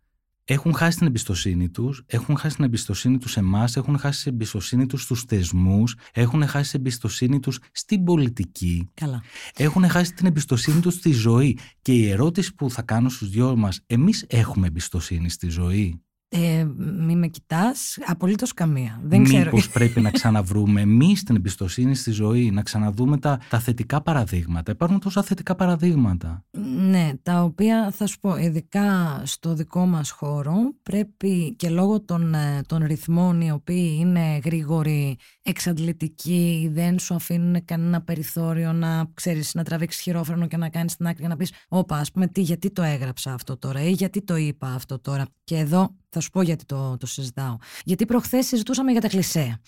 [0.51, 4.33] έχουν χάσει την εμπιστοσύνη τους, έχουν χάσει την εμπιστοσύνη τους σε εμάς, έχουν χάσει την
[4.33, 8.91] εμπιστοσύνη τους στους θεσμούς, έχουν χάσει την εμπιστοσύνη τους στην πολιτική.
[8.95, 9.23] Καλά.
[9.57, 11.59] Έχουν χάσει την εμπιστοσύνη τους στη ζωή.
[11.83, 16.67] Και η ερώτηση που θα κάνω στους δυο μας, εμείς έχουμε εμπιστοσύνη στη ζωή; Ε,
[16.79, 19.01] μη με κοιτάς, απολύτως καμία.
[19.03, 19.73] Δεν Μήπως ξέρω.
[19.73, 24.73] πρέπει να ξαναβρούμε εμείς την εμπιστοσύνη στη ζωή, να ξαναδούμε τα, τα θετικά παραδείγματα.
[24.73, 26.45] Υπάρχουν τόσα θετικά παραδείγματα.
[26.91, 32.35] Ναι, τα οποία θα σου πω, ειδικά στο δικό μας χώρο, πρέπει και λόγω των,
[32.35, 39.55] ε, των ρυθμών οι οποίοι είναι γρήγοροι, εξαντλητικοί, δεν σου αφήνουν κανένα περιθώριο να ξέρεις,
[39.55, 42.41] να τραβήξεις χειρόφρενο και να κάνεις την άκρη και να πεις «Όπα, ας πούμε, τι,
[42.41, 45.25] γιατί το έγραψα αυτό τώρα» ή «Γιατί το είπα αυτό τώρα».
[45.45, 47.57] Και εδώ θα σου πω γιατί το, το συζητάω.
[47.85, 49.61] Γιατί προχθές συζητούσαμε για τα κλισέ,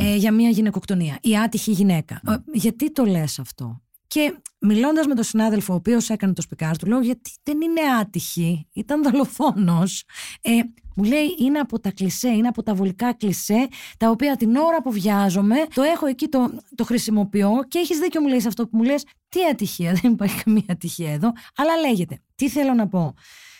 [0.00, 2.20] ε, για μια γυναικοκτονία, η άτυχη γυναίκα.
[2.28, 6.76] Ε, γιατί το λες αυτό; Και μιλώντας με τον συνάδελφο, ο οποίος έκανε το σπικάρ
[6.76, 10.04] του, λέω: Γιατί δεν είναι άτυχη, ήταν δολοφόνος.
[10.40, 10.50] Ε,
[10.96, 14.82] μου λέει: Είναι από τα κλισέ, είναι από τα βολικά κλισέ, τα οποία την ώρα
[14.82, 18.68] που βιάζομαι, το έχω εκεί, το, το χρησιμοποιώ και έχεις δίκιο, μου λέει σε αυτό
[18.68, 19.04] που μου λες.
[19.28, 22.20] Τι ατυχία, δεν υπάρχει καμία ατυχία εδώ, αλλά λέγεται.
[22.34, 23.14] Τι θέλω να πω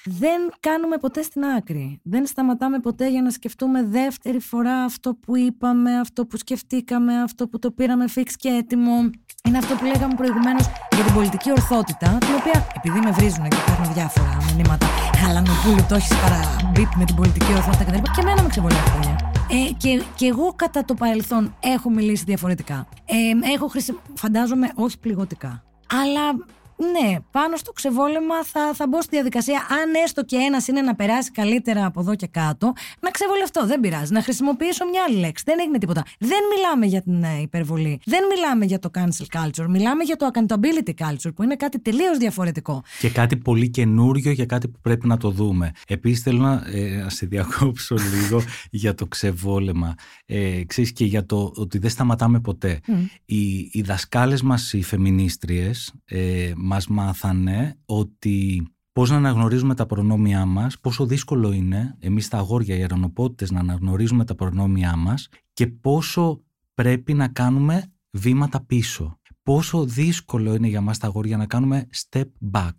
[0.06, 2.00] δεν κάνουμε ποτέ στην άκρη.
[2.02, 7.48] Δεν σταματάμε ποτέ για να σκεφτούμε δεύτερη φορά αυτό που είπαμε, αυτό που σκεφτήκαμε, αυτό
[7.48, 9.10] που το πήραμε φίξ και έτοιμο.
[9.48, 10.64] Είναι αυτό που λέγαμε προηγουμένως
[10.94, 14.86] για την πολιτική ορθότητα, την οποία επειδή με βρίζουν και παίρνω διάφορα μηνύματα.
[15.24, 18.02] Χαλανοπούλου, το έχεις παραμπίπ με την πολιτική ορθότητα κτλ.
[18.14, 19.16] Και εμένα με ξεβολεύει.
[19.50, 22.86] Ε, και, και εγώ κατά το παρελθόν έχω μιλήσει διαφορετικά.
[23.04, 23.98] Ε, έχω χρησι...
[24.14, 25.62] Φαντάζομαι όχι πληγωτικά.
[26.02, 26.44] Αλλά
[26.76, 29.66] ναι, πάνω στο ξεβόλεμα θα, θα μπω στη διαδικασία.
[29.70, 33.66] Αν έστω και ένας είναι να περάσει καλύτερα από εδώ και κάτω, να ξεβολευτώ.
[33.66, 34.12] Δεν πειράζει.
[34.12, 35.44] Να χρησιμοποιήσω μια άλλη λέξη.
[35.46, 36.04] Δεν έγινε τίποτα.
[36.18, 38.00] Δεν μιλάμε για την ε, υπερβολή.
[38.04, 39.66] Δεν μιλάμε για το cancel culture.
[39.68, 42.82] Μιλάμε για το accountability culture, που είναι κάτι τελείως διαφορετικό.
[43.00, 45.72] Και κάτι πολύ καινούριο για κάτι που πρέπει να το δούμε.
[45.86, 49.94] Επίσης, θέλω να, ε, να σε διακόψω λίγο για το ξεβόλεμα.
[50.26, 52.80] Ε, ξέρεις, και για το ότι δεν σταματάμε ποτέ.
[53.24, 60.44] Οι, οι δασκάλες μας, οι φεμινίστριες, ε, μας μάθανε ότι πώς να αναγνωρίζουμε τα προνόμια
[60.44, 65.66] μας, πόσο δύσκολο είναι εμείς τα αγόρια, οι αερονοπότητες, να αναγνωρίζουμε τα προνόμια μας και
[65.66, 69.20] πόσο πρέπει να κάνουμε βήματα πίσω.
[69.42, 72.76] Πόσο δύσκολο είναι για μας τα αγόρια να κάνουμε step back.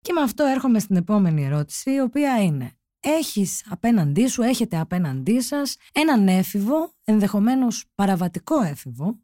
[0.00, 5.40] Και με αυτό έρχομαι στην επόμενη ερώτηση, η οποία είναι έχεις απέναντί σου, έχετε απέναντί
[5.40, 9.18] σας έναν έφηβο, ενδεχομένως παραβατικό έφηβο,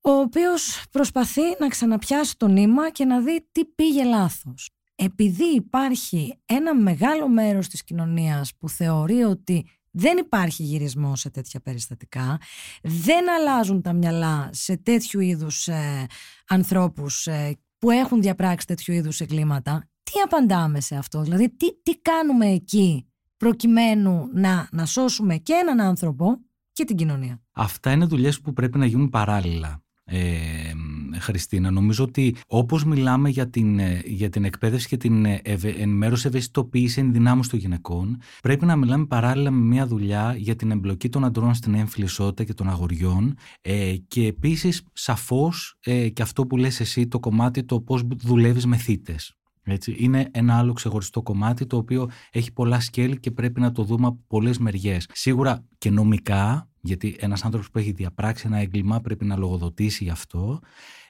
[0.00, 4.70] ο οποίος προσπαθεί να ξαναπιάσει το νήμα και να δει τι πήγε λάθος.
[4.94, 11.60] Επειδή υπάρχει ένα μεγάλο μέρος της κοινωνίας που θεωρεί ότι δεν υπάρχει γυρισμό σε τέτοια
[11.60, 12.40] περιστατικά,
[12.82, 16.06] δεν αλλάζουν τα μυαλά σε τέτοιου είδους ε,
[16.48, 21.98] ανθρώπους ε, που έχουν διαπράξει τέτοιου είδους εγκλήματα, τι απαντάμε σε αυτό, δηλαδή τι, τι
[22.00, 26.38] κάνουμε εκεί προκειμένου να, να σώσουμε και έναν άνθρωπο
[26.72, 27.40] και την κοινωνία.
[27.52, 29.82] Αυτά είναι δουλειές που πρέπει να γίνουν παράλληλα.
[30.10, 30.72] Ε,
[31.18, 35.68] Χριστίνα, νομίζω ότι όπως μιλάμε για την, ε, για την εκπαίδευση και την ε, ευε,
[35.68, 41.08] ενημέρωση ευαισθητοποίηση ενδυνάμωση των γυναικών, πρέπει να μιλάμε παράλληλα με μια δουλειά για την εμπλοκή
[41.08, 46.46] των αντρών στην έμφυλη ισότητα και των αγοριών ε, και επίσης σαφώς ε, και αυτό
[46.46, 49.37] που λες εσύ το κομμάτι το πώς δουλεύεις με θύτες
[49.70, 49.94] Έτσι.
[49.98, 54.06] Είναι ένα άλλο ξεχωριστό κομμάτι το οποίο έχει πολλά σκέλη και πρέπει να το δούμε
[54.06, 55.08] από πολλές μεριές.
[55.12, 60.10] Σίγουρα και νομικά, γιατί ένας άνθρωπος που έχει διαπράξει ένα έγκλημα πρέπει να λογοδοτήσει γι'
[60.10, 60.60] αυτό,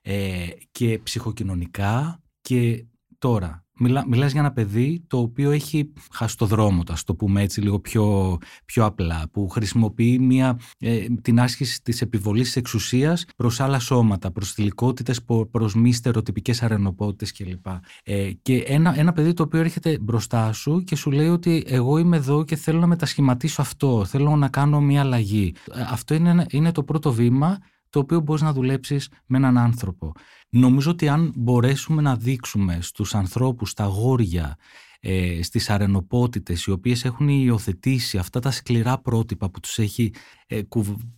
[0.02, 2.86] ε, και ψυχοκοινωνικά και
[3.18, 7.42] τώρα Μιλά, μιλάς για ένα παιδί το οποίο έχει χάσει το δρόμο του, το πούμε
[7.42, 13.24] έτσι λίγο πιο, πιο απλά, που χρησιμοποιεί μια, ε, την άσκηση της επιβολής της εξουσίας
[13.36, 17.66] προς άλλα σώματα, προς θηλυκότητες, προς μη στερεοτυπικές αρενοπότητες κλπ.
[18.02, 21.98] Ε, και ένα, ένα παιδί το οποίο έρχεται μπροστά σου και σου λέει ότι εγώ
[21.98, 25.54] είμαι εδώ και θέλω να μετασχηματίσω αυτό, θέλω να κάνω μια αλλαγή.
[25.74, 27.58] Ε, αυτό είναι, είναι το πρώτο βήμα
[27.90, 30.12] το οποίο μπορείς να δουλέψεις με έναν άνθρωπο.
[30.48, 34.56] Νομίζω ότι αν μπορέσουμε να δείξουμε στους ανθρώπους, στα γόρια,
[35.00, 40.12] ε, στις αρενοπότητες οι οποίες έχουν υιοθετήσει αυτά τα σκληρά πρότυπα που τους έχει
[40.46, 40.60] ε,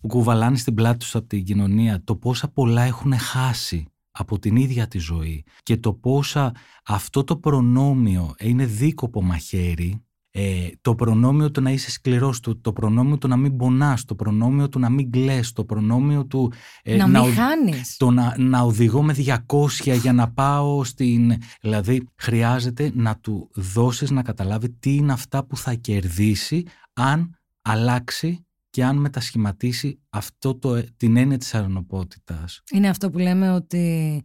[0.07, 4.87] κουβαλάνει στην πλάτη τους από την κοινωνία το πόσα πολλά έχουν χάσει από την ίδια
[4.87, 6.55] τη ζωή και το πόσα
[6.85, 12.73] αυτό το προνόμιο είναι δίκοπο μαχαίρι ε, το προνόμιο του να είσαι σκληρός, το, το
[12.73, 16.95] προνόμιο του να μην πονάς, το προνόμιο του να μην κλαις, το προνόμιο του ε,
[16.95, 17.97] να, να μην χάνεις.
[17.97, 21.33] Το να, να οδηγώ με 200 για να πάω στην...
[21.61, 28.45] Δηλαδή χρειάζεται να του δώσεις να καταλάβει τι είναι αυτά που θα κερδίσει αν αλλάξει
[28.69, 32.61] και αν μετασχηματίσει αυτό το, την έννοια της αρνοπότητας.
[32.71, 34.23] Είναι αυτό που λέμε ότι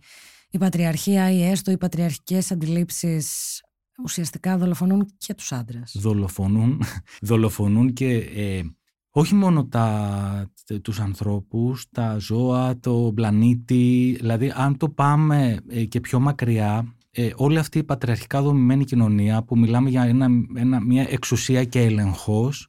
[0.51, 3.61] η πατριαρχία ή έστω οι πατριαρχικές αντιλήψεις
[4.02, 5.96] ουσιαστικά δολοφονούν και τους άντρες.
[6.00, 6.82] Δολοφονούν,
[7.20, 8.62] δολοφονούν και ε,
[9.11, 10.50] όχι μόνο τα,
[10.82, 14.16] τους ανθρώπους, τα ζώα, το πλανήτη.
[14.20, 19.42] Δηλαδή αν το πάμε ε, και πιο μακριά, ε, όλη αυτή η πατριαρχικά δομημένη κοινωνία
[19.42, 22.68] που μιλάμε για ένα, ένα, μια εξουσία και έλεγχος,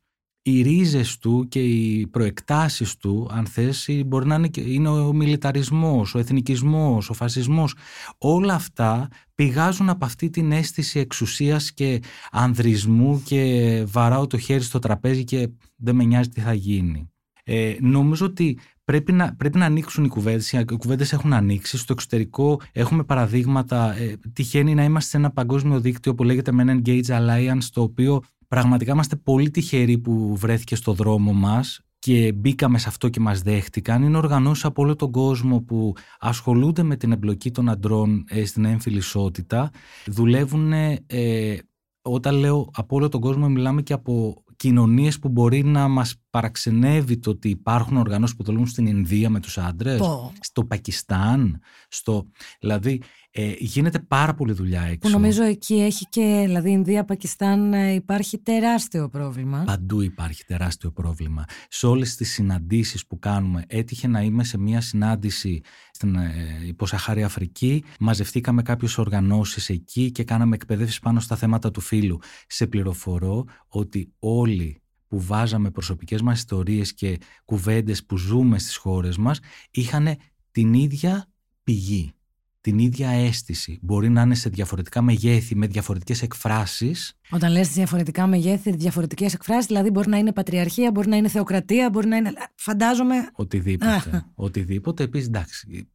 [0.52, 6.16] οι ρίζες του και οι προεκτάσεις του, αν θες, μπορεί να είναι, είναι ο μιλιταρισμός,
[6.16, 7.76] ο εθνικισμός, ο φασισμός.
[8.18, 14.80] Όλα αυτά πηγάζουν από αυτή την αίσθηση εξουσίας και ανδρισμού και βαράω το χέρι στο
[14.80, 17.10] τραπέζι και δεν με νοιάζει τι θα γίνει.
[17.44, 20.52] Ε, νομίζω ότι πρέπει να, πρέπει να ανοίξουν οι κουβέντες.
[20.52, 21.78] Οι κουβέντες έχουν ανοίξει.
[21.78, 23.98] Στο εξωτερικό έχουμε παραδείγματα.
[23.98, 28.22] Ε, τυχαίνει να είμαστε σε ένα παγκόσμιο δίκτυο που λέγεται Men Engage Alliance, το οποίο
[28.48, 33.42] Πραγματικά είμαστε πολύ τυχεροί που βρέθηκε στο δρόμο μας και μπήκαμε σε αυτό και μας
[33.42, 34.04] δέχτηκαν.
[34.04, 38.66] Είναι οργανώσεις από όλο τον κόσμο που ασχολούνται με την εμπλοκή των αντρών ε, στην
[38.66, 39.72] έμφυλη ισότητα.
[40.06, 41.58] Δουλεύουν, ε,
[42.02, 47.18] όταν λέω από όλο τον κόσμο μιλάμε και από κοινωνίες που μπορεί να μας παραξενεύει
[47.18, 50.02] το ότι υπάρχουν οργανώσεις που δουλεύουν στην Ινδία με τους άντρες,
[50.40, 52.28] στο Πακιστάν, στο...
[52.60, 53.02] δηλαδή
[53.40, 54.98] ε, γίνεται πάρα πολύ δουλειά έξω.
[54.98, 59.64] Που νομίζω εκεί έχει και, δηλαδή Ινδία, Πακιστάν ε, υπάρχει τεράστιο πρόβλημα.
[59.66, 61.46] Παντού υπάρχει τεράστιο πρόβλημα.
[61.70, 66.32] Σε όλες τις συναντήσεις που κάνουμε, έτυχε να είμαι σε μια συνάντηση στην ε,
[66.68, 72.20] υποσαχάρη Αφρική, μαζευτήκαμε κάποιες οργανώσεις εκεί και κάναμε εκπαιδεύσεις πάνω στα θέματα του φύλου.
[72.48, 79.18] Σε πληροφορώ ότι όλοι που βάζαμε προσωπικές μας ιστορίες και κουβέντες που ζούμε στις χώρες
[79.18, 79.40] μας
[79.72, 80.16] είχαν
[80.52, 81.26] την ίδια
[81.64, 82.12] πηγή
[82.62, 83.80] την ίδια αίσθηση.
[83.82, 87.14] Μπορεί να είναι σε διαφορετικά μεγέθη, με διαφορετικές εκφράσεις.
[87.30, 91.90] Όταν λες διαφορετικά μεγέθη, διαφορετικές εκφράσεις, δηλαδή μπορεί να είναι πατριαρχία, μπορεί να είναι θεοκρατία,
[91.90, 92.34] μπορεί να είναι.
[92.56, 93.16] Φαντάζομαι.
[93.34, 94.26] Οτιδήποτε.
[94.36, 95.04] Οτιδήποτε.
[95.04, 95.90] Επίσης, εντάξει.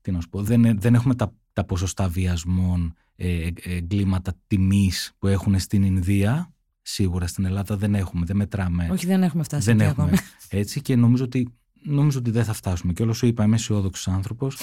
[0.00, 5.26] Τι να σου πω, δεν, δεν έχουμε τα, τα ποσοστά βιασμών, ε, εγκλήματα τιμής που
[5.26, 6.52] έχουν στην Ινδία.
[6.82, 8.88] Σίγουρα στην Ελλάδα δεν έχουμε, δεν μετράμε.
[8.92, 9.64] Όχι, δεν έχουμε φτάσει.
[9.64, 10.12] Δεν έχουμε.
[10.48, 11.48] Έτσι και νομίζω ότι,
[11.82, 12.92] νομίζω ότι δεν θα φτάσουμε.
[12.92, 14.58] Και όλο σου είπα, είμαι αισιόδοξος άνθρωπος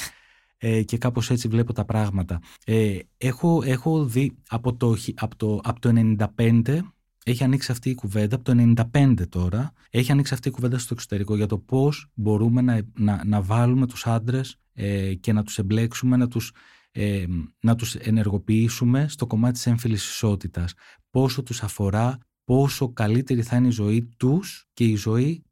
[0.57, 2.41] ε, και κάπως έτσι βλέπω τα πράγματα.
[2.65, 6.79] Ε, έχω, έχω δει από το, από, το, από το 95
[7.23, 10.93] έχει ανοίξει αυτή η κουβέντα, από το 95 τώρα, έχει ανοίξει αυτή η κουβέντα στο
[10.93, 15.57] εξωτερικό για το πώς μπορούμε να, να, να βάλουμε τους άντρες ε, και να τους
[15.57, 16.51] εμπλέξουμε, να τους,
[16.91, 17.25] ε,
[17.59, 20.73] να τους ενεργοποιήσουμε στο κομμάτι της έμφυλης ισότητας.
[21.09, 25.43] Πόσο τους αφορά, πόσο καλύτερη θα είναι η ζωή τους και η ζωή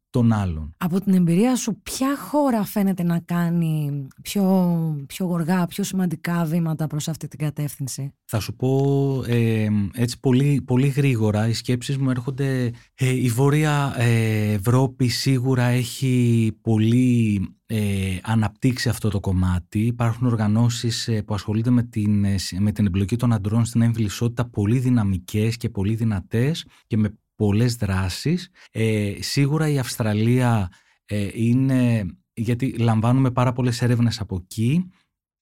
[0.76, 6.86] από την εμπειρία σου, ποια χώρα φαίνεται να κάνει πιο, πιο γοργά, πιο σημαντικά βήματα
[6.86, 12.10] προς αυτή την κατεύθυνση; Θα σου πω ε, έτσι πολύ, πολύ γρήγορα, οι σκέψεις μου
[12.10, 19.78] έρχονται, ε, η Βόρεια ε, Ευρώπη σίγουρα έχει πολύ ε, αναπτύξει αυτό το κομμάτι.
[19.78, 22.26] Υπάρχουν οργανώσεις που ασχολούνται με την,
[22.58, 24.10] με την εμπλοκή των αντρών στην έμφυλη
[24.50, 28.50] πολύ δυναμικές και πολύ δυνατές και με πολλές δράσεις.
[28.70, 30.70] Ε, σίγουρα η Αυστραλία
[31.04, 34.90] ε, είναι, γιατί λαμβάνουμε πάρα πολλές έρευνες από εκεί,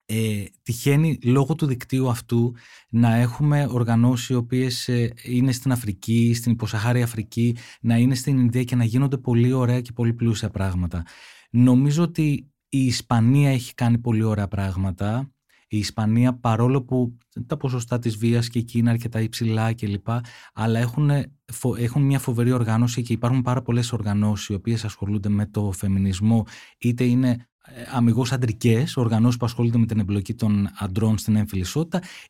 [0.06, 2.54] ε, τυχαίνει λόγω του δικτύου αυτού
[2.90, 8.38] να έχουμε οργανώσεις οι οποίες ε, είναι στην Αφρική, στην υποσαχάρη Αφρική, να είναι στην
[8.38, 11.06] Ινδία και να γίνονται πολύ ωραία και πολύ πλούσια πράγματα.
[11.50, 15.33] Νομίζω ότι η Ισπανία έχει κάνει πολύ ωραία πράγματα.
[15.74, 20.08] Η Ισπανία παρόλο που τα ποσοστά της βίας και εκεί είναι αρκετά υψηλά κλπ.
[20.54, 21.10] Αλλά έχουν,
[21.78, 26.46] έχουν μια φοβερή οργάνωση και υπάρχουν πάρα πολλές οργανώσεις οι οποίες ασχολούνται με το φεμινισμό
[26.78, 27.28] είτε είναι
[27.66, 31.64] ε, αμυγός αντρικές οργανώσεις που ασχολούνται με την εμπλοκή των αντρών στην έμφυλη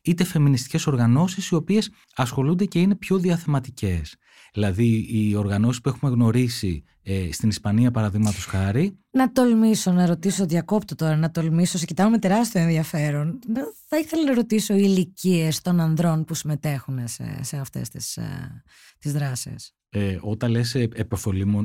[0.01, 4.15] είτε φεμινιστικές οργανώσεις οι οποίες ασχολούνται και είναι πιο διαθεματικές.
[4.53, 8.97] Δηλαδή οι οργανώσεις που έχουμε γνωρίσει ε, στην Ισπανία παραδείγματος χάρη.
[9.11, 13.39] Να τολμήσω να ρωτήσω, διακόπτω τώρα, να τολμήσω, σε κοιτάω με τεράστιο ενδιαφέρον.
[13.87, 18.63] Θα ήθελα να ρωτήσω οι ηλικίες των ανδρών που συμμετέχουν σε, σε αυτές τις, ε,
[18.99, 19.75] τις δράσεις.
[19.97, 20.75] Ε, όταν λες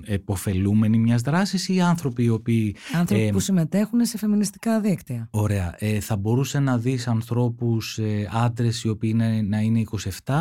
[0.06, 2.76] εποφελούμενοι μιας δράσης ή άνθρωποι οι οποίοι...
[2.94, 5.28] Άνθρωποι ε, που συμμετέχουν σε φεμινιστικά δίκτυα.
[5.30, 5.74] Ωραία.
[5.78, 9.84] Ε, θα μπορούσε να δεις ανθρώπους ε, άντρες οι οποίοι είναι, να είναι
[10.24, 10.34] 27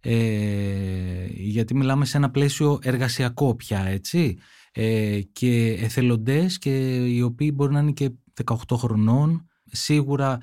[0.00, 4.38] ε, γιατί μιλάμε σε ένα πλαίσιο εργασιακό πια έτσι.
[4.72, 8.10] Ε, και εθελοντές και οι οποίοι μπορεί να είναι και
[8.44, 9.44] 18 χρονών.
[9.72, 10.38] Σίγουρα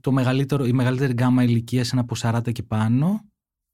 [0.00, 3.29] το μεγαλύτερο, η μεγαλύτερη γκάμα ηλικίας είναι από 40 και πάνω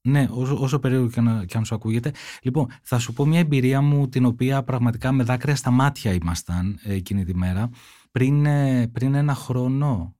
[0.07, 2.11] ναι, όσο, όσο περίεργο και, να, και αν σου ακούγεται.
[2.41, 6.79] Λοιπόν, θα σου πω μια εμπειρία μου την οποία πραγματικά με δάκρυα στα μάτια ήμασταν
[6.83, 7.69] ε, εκείνη τη μέρα.
[8.11, 10.16] Πριν, ε, πριν ένα χρόνο, ε,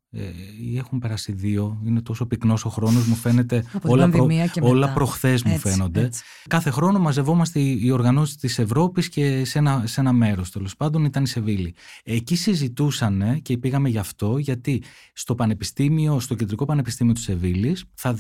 [0.61, 4.27] ή έχουν περάσει δύο, είναι τόσο πυκνός ο χρόνος μου φαίνεται όλα, προ,
[4.61, 6.09] όλα προχθές μου φαίνονται.
[6.47, 11.05] κάθε χρόνο μαζευόμαστε οι οργανώσεις της Ευρώπης και σε ένα, σε ένα μέρος τέλος πάντων
[11.05, 11.75] ήταν η Σεβίλη.
[12.03, 18.13] Εκεί συζητούσαν και πήγαμε γι' αυτό γιατί στο πανεπιστήμιο στο κεντρικό πανεπιστήμιο της Σεβίλης θα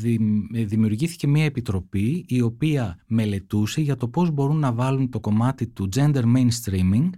[0.51, 5.89] δημιουργήθηκε μια επιτροπή η οποία μελετούσε για το πώς μπορούν να βάλουν το κομμάτι του
[5.95, 7.09] gender mainstreaming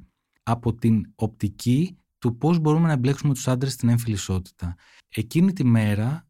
[0.43, 4.75] από την οπτική του πώς μπορούμε να εμπλέξουμε τους άντρες στην έμφυλη ισότητα.
[5.09, 6.27] Εκείνη τη μέρα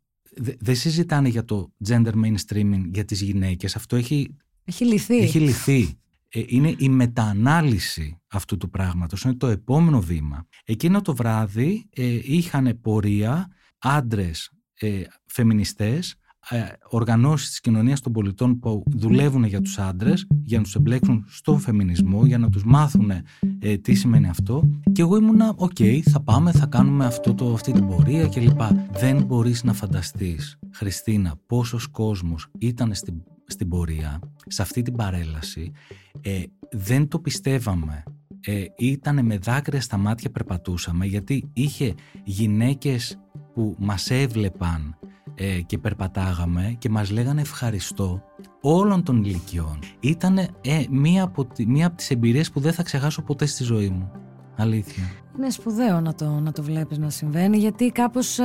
[0.59, 3.75] δεν συζητάνε για το gender mainstreaming για τις γυναίκες.
[3.75, 5.17] Αυτό έχει, έχει λυθεί.
[5.17, 5.99] Έχει λυθεί.
[6.29, 9.23] Ε, είναι η μεταανάλυση αυτού του πράγματος.
[9.23, 10.47] Είναι το επόμενο βήμα.
[10.65, 13.47] Εκείνο το βράδυ ε, είχαν πορεία
[13.77, 16.18] άντρες ε, φεμινιστές ε,
[16.89, 21.59] οργανώσεις της κοινωνίας των πολιτών που δουλεύουν για τους άντρες, για να τους εμπλέξουν στον
[21.59, 23.11] φεμινισμό, για να τους μάθουν
[23.59, 24.69] ε, τι σημαίνει αυτό.
[24.91, 25.77] Και εγώ ήμουνα, οκ,
[26.11, 28.61] θα πάμε, θα κάνουμε αυτό το, αυτή την πορεία κλπ.
[28.91, 35.71] Δεν μπορείς να φανταστείς, Χριστίνα, πόσος κόσμος ήταν στην, στην πορεία, σε αυτή την παρέλαση.
[36.21, 38.03] Ε, δεν το πιστεύαμε.
[38.41, 43.19] Ε, ήταν με δάκρυα στα μάτια περπατούσαμε γιατί είχε γυναίκες
[43.53, 44.99] που μας έβλεπαν
[45.39, 48.23] ε, και περπατάγαμε και μας λέγανε ευχαριστώ
[48.61, 49.79] όλων των ηλικιών.
[49.99, 50.47] Ήταν ε,
[50.89, 54.11] μία, από, μία από τις εμπειρίες που δεν θα ξεχάσω ποτέ στη ζωή μου.
[54.55, 55.03] Αλήθεια.
[55.37, 58.43] Είναι σπουδαίο να το, να το βλέπεις να συμβαίνει γιατί κάπως, ε,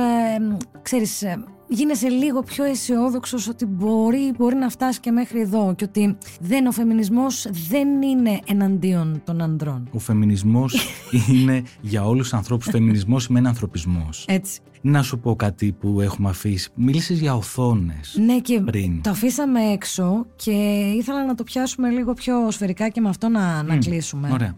[0.81, 5.83] ξέρεις, ε, γίνεσαι λίγο πιο αισιόδοξος ότι μπορεί, μπορεί να φτάσει και μέχρι εδώ και
[5.83, 9.89] ότι δεν, ο φεμινισμός δεν είναι εναντίον των ανδρών.
[9.91, 10.75] Ο φεμινισμός
[11.29, 12.69] είναι για όλους τους ανθρώπους.
[12.69, 14.25] Φεμινισμός σημαίνει ανθρωπισμός.
[14.27, 14.59] Έτσι.
[14.81, 16.69] Να σου πω κάτι που έχουμε αφήσει.
[16.75, 19.01] Μίλησες για οθόνες Ναι και πριν.
[19.01, 20.51] το αφήσαμε έξω και
[20.97, 24.29] ήθελα να το πιάσουμε λίγο πιο σφαιρικά και με αυτό να, να κλείσουμε.
[24.31, 24.57] Ωραία.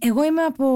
[0.00, 0.66] Εγώ είμαι από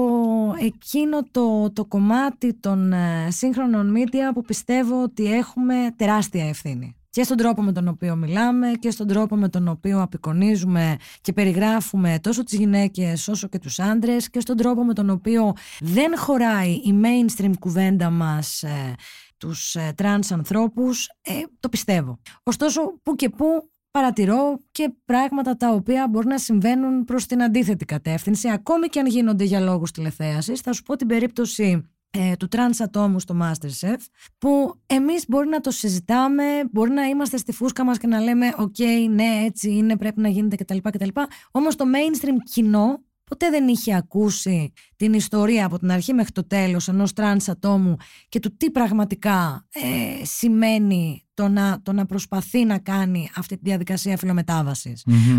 [0.59, 6.95] εκείνο το, το κομμάτι των ε, σύγχρονων media που πιστεύω ότι έχουμε τεράστια ευθύνη.
[7.09, 11.33] Και στον τρόπο με τον οποίο μιλάμε και στον τρόπο με τον οποίο απεικονίζουμε και
[11.33, 16.17] περιγράφουμε τόσο τις γυναίκες όσο και τους άντρες και στον τρόπο με τον οποίο δεν
[16.17, 18.95] χωράει η mainstream κουβέντα μας ε,
[19.37, 22.19] τους ε, τρανς ανθρώπους, ε, το πιστεύω.
[22.43, 27.85] Ωστόσο, που και που παρατηρώ και πράγματα τα οποία μπορεί να συμβαίνουν προς την αντίθετη
[27.85, 30.59] κατεύθυνση, ακόμη και αν γίνονται για λόγους τηλεθέασης.
[30.59, 33.97] Θα σου πω την περίπτωση ε, του τρανς ατόμου στο Masterchef,
[34.37, 38.53] που εμείς μπορεί να το συζητάμε, μπορεί να είμαστε στη φούσκα μας και να λέμε
[38.57, 38.75] «ΟΚ,
[39.09, 40.77] ναι, έτσι είναι, πρέπει να γίνεται» κτλ.
[40.81, 41.09] κτλ.
[41.51, 46.47] Όμως το mainstream κοινό ποτέ δεν είχε ακούσει την ιστορία από την αρχή μέχρι το
[46.47, 47.95] τέλος ενός τρανς ατόμου
[48.29, 53.61] και του τι πραγματικά ε, σημαίνει το να, το να προσπαθεί να κάνει αυτή τη
[53.63, 54.17] διαδικασία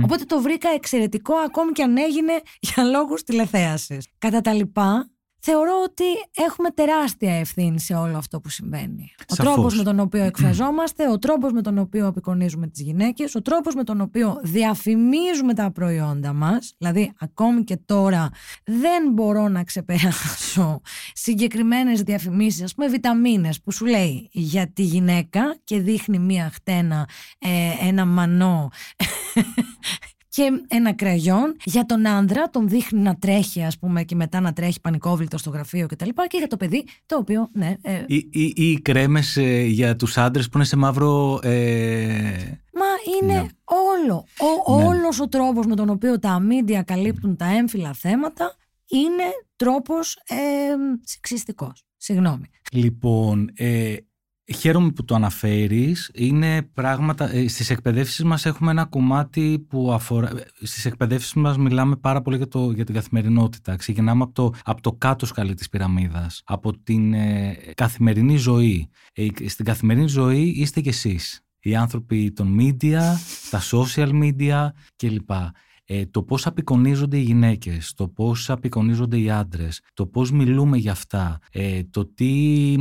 [0.05, 4.09] Οπότε το βρήκα εξαιρετικό ακόμη και αν έγινε για λόγους τηλεθέασης.
[4.19, 5.11] Κατά τα λοιπά,
[5.47, 6.05] θεωρώ ότι
[6.45, 9.15] έχουμε τεράστια ευθύνη σε όλο αυτό που συμβαίνει.
[9.29, 13.43] Ο τρόπος με τον οποίο εκφραζόμαστε, ο τρόπος με τον οποίο απεικονίζουμε τις γυναίκες, ο
[13.43, 16.75] τρόπος με τον οποίο διαφημίζουμε τα προϊόντα μας.
[16.79, 18.29] Δηλαδή, ακόμη και τώρα
[18.65, 20.81] δεν μπορώ να ξεπεράσω
[21.13, 27.09] συγκεκριμένες διαφημίσεις, ας πούμε, βιταμίνες που σου λέει για τη γυναίκα και δείχνει μία χτένα,
[27.39, 28.71] ε, ένα μανό
[30.35, 31.57] και ένα κραγιόν.
[31.65, 35.51] Για τον άνδρα τον δείχνει να τρέχει, ας πούμε, και μετά να τρέχει πανικόβλητο στο
[35.51, 36.09] γραφείο κτλ.
[36.09, 37.75] Και, και για το παιδί, το οποίο, ναι.
[37.83, 38.05] Ε...
[38.07, 41.41] Ή, ή, ή κρέμες ε, για τους άντρες που είναι σε μαύρο.
[41.43, 41.51] Ε...
[42.73, 43.47] Μα είναι ναι.
[44.03, 44.27] άλλο.
[44.67, 44.85] Ο, Ναι.
[44.85, 48.57] Όλος ο τρόπος με τον οποίο τα μίντια καλύπτουν τα έμφυλα θέματα
[48.89, 49.25] είναι
[49.57, 50.37] τρόπος ε,
[51.03, 51.85] σεξιστικός.
[51.97, 52.45] Συγγνώμη.
[52.73, 53.95] Λοιπόν, ε,
[54.57, 56.11] χαίρομαι που το αναφέρεις.
[56.15, 57.33] Είναι πράγματα...
[57.33, 60.29] Ε, στις εκπαιδεύσεις μας έχουμε ένα κομμάτι που αφορά...
[60.29, 63.77] ε, Στις εκπαιδεύσεις μας μιλάμε πάρα πολύ για, το, για την καθημερινότητα.
[63.77, 66.43] Ξεκινάμε από το, από το κάτω σκαλί της πυραμίδας.
[66.45, 68.89] Από την ε, καθημερινή ζωή.
[69.13, 71.39] Ε, στην καθημερινή ζωή είστε κι εσείς.
[71.61, 73.01] Οι άνθρωποι των media,
[73.51, 75.31] τα social media κλπ.
[75.87, 80.93] Ε, το πώς απεικονίζονται οι γυναίκες, το πώς απεικονίζονται οι άντρες, το πώς μιλούμε για
[80.93, 82.75] αυτά, ε, το τι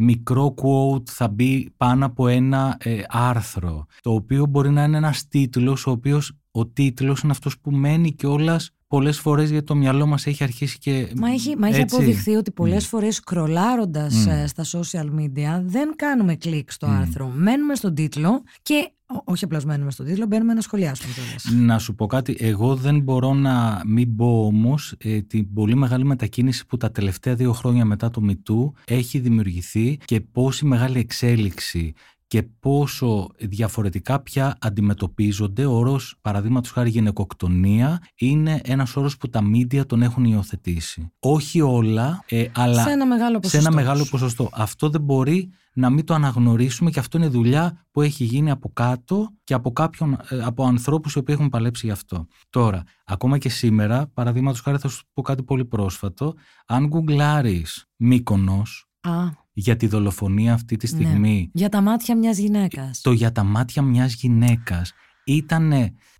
[0.00, 5.28] μικρό quote θα μπει πάνω από ένα ε, άρθρο, το οποίο μπορεί να είναι ένας
[5.28, 10.06] τίτλος, ο οποίος ο τίτλος είναι αυτός που μένει κιόλας πολλές φορές γιατί το μυαλό
[10.06, 11.94] μας έχει αρχίσει και Μα έχει, μα έχει έτσι.
[11.96, 12.88] αποδειχθεί ότι πολλές Μμ.
[12.88, 14.28] φορές σκρολάροντας Μμ.
[14.30, 16.90] ε, στα social media δεν κάνουμε κλικ στο Μμ.
[16.90, 17.32] άρθρο.
[17.34, 21.64] Μένουμε στον τίτλο και ό- όχι απλώς μένουμε στον τίτλο, μπαίνουμε να σχολιάσουμε κιόλας.
[21.66, 26.04] Να σου πω κάτι, εγώ δεν μπορώ να μην πω όμως ε, την πολύ μεγάλη
[26.04, 31.92] μετακίνηση που τα τελευταία δύο χρόνια μετά το MeToo έχει δημιουργηθεί και πόση μεγάλη εξέλιξη
[32.30, 35.64] και πόσο διαφορετικά πια αντιμετωπίζονται.
[35.64, 41.12] Ο όρος, παραδείγματος χάρη γυναικοκτονία, είναι ένας όρος που τα μίντια τον έχουν υιοθετήσει.
[41.18, 43.58] Όχι όλα, ε, αλλά σε ένα μεγάλο σε ποσοστό.
[43.58, 44.48] ένα μεγάλο ποσοστό.
[44.52, 48.70] Αυτό δεν μπορεί να μην το αναγνωρίσουμε και αυτό είναι δουλειά που έχει γίνει από
[48.72, 52.26] κάτω και από, κάποιον, ε, από ανθρώπους οι οποίοι έχουν παλέψει γι' αυτό.
[52.50, 56.34] Τώρα, ακόμα και σήμερα, παραδείγματος χάρη θα σου πω κάτι πολύ πρόσφατο,
[56.66, 59.28] αν γκουγκλάρεις Μύκονος Α,
[59.60, 61.04] για τη δολοφονία αυτή τη Ναι.
[61.04, 63.00] στιγμή, για τα μάτια μιας γυναίκας.
[63.00, 64.92] το για τα μάτια μιας γυναίκας
[65.24, 65.72] ήταν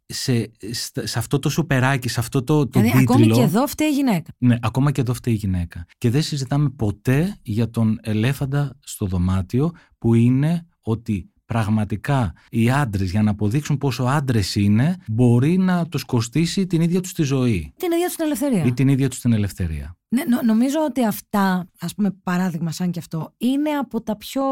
[0.07, 3.15] σε, σε, σε αυτό το σουπεράκι, σε αυτό το, το δηλαδή, τίτλο.
[3.15, 4.33] ακόμη και εδώ φταίει η γυναίκα.
[4.39, 5.87] Ναι, ακόμα και εδώ φταίει η γυναίκα.
[5.99, 13.11] Και δεν συζητάμε ποτέ για τον ελέφαντα στο δωμάτιο που είναι ότι πραγματικά οι άντρες
[13.11, 17.73] για να αποδείξουν πόσο άντρες είναι μπορεί να τους κοστίσει την ίδια τους τη ζωή
[17.77, 18.65] Την ίδια τους την ελευθερία.
[18.65, 19.97] ή την ίδια τους την ελευθερία.
[20.09, 24.43] Ναι, νο- νομίζω ότι αυτά, ας πούμε παράδειγμα σαν και αυτό, είναι από τα πιο,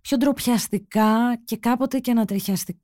[0.00, 2.78] πιο ντροπιαστικά και κάποτε και ανατριχιαστικά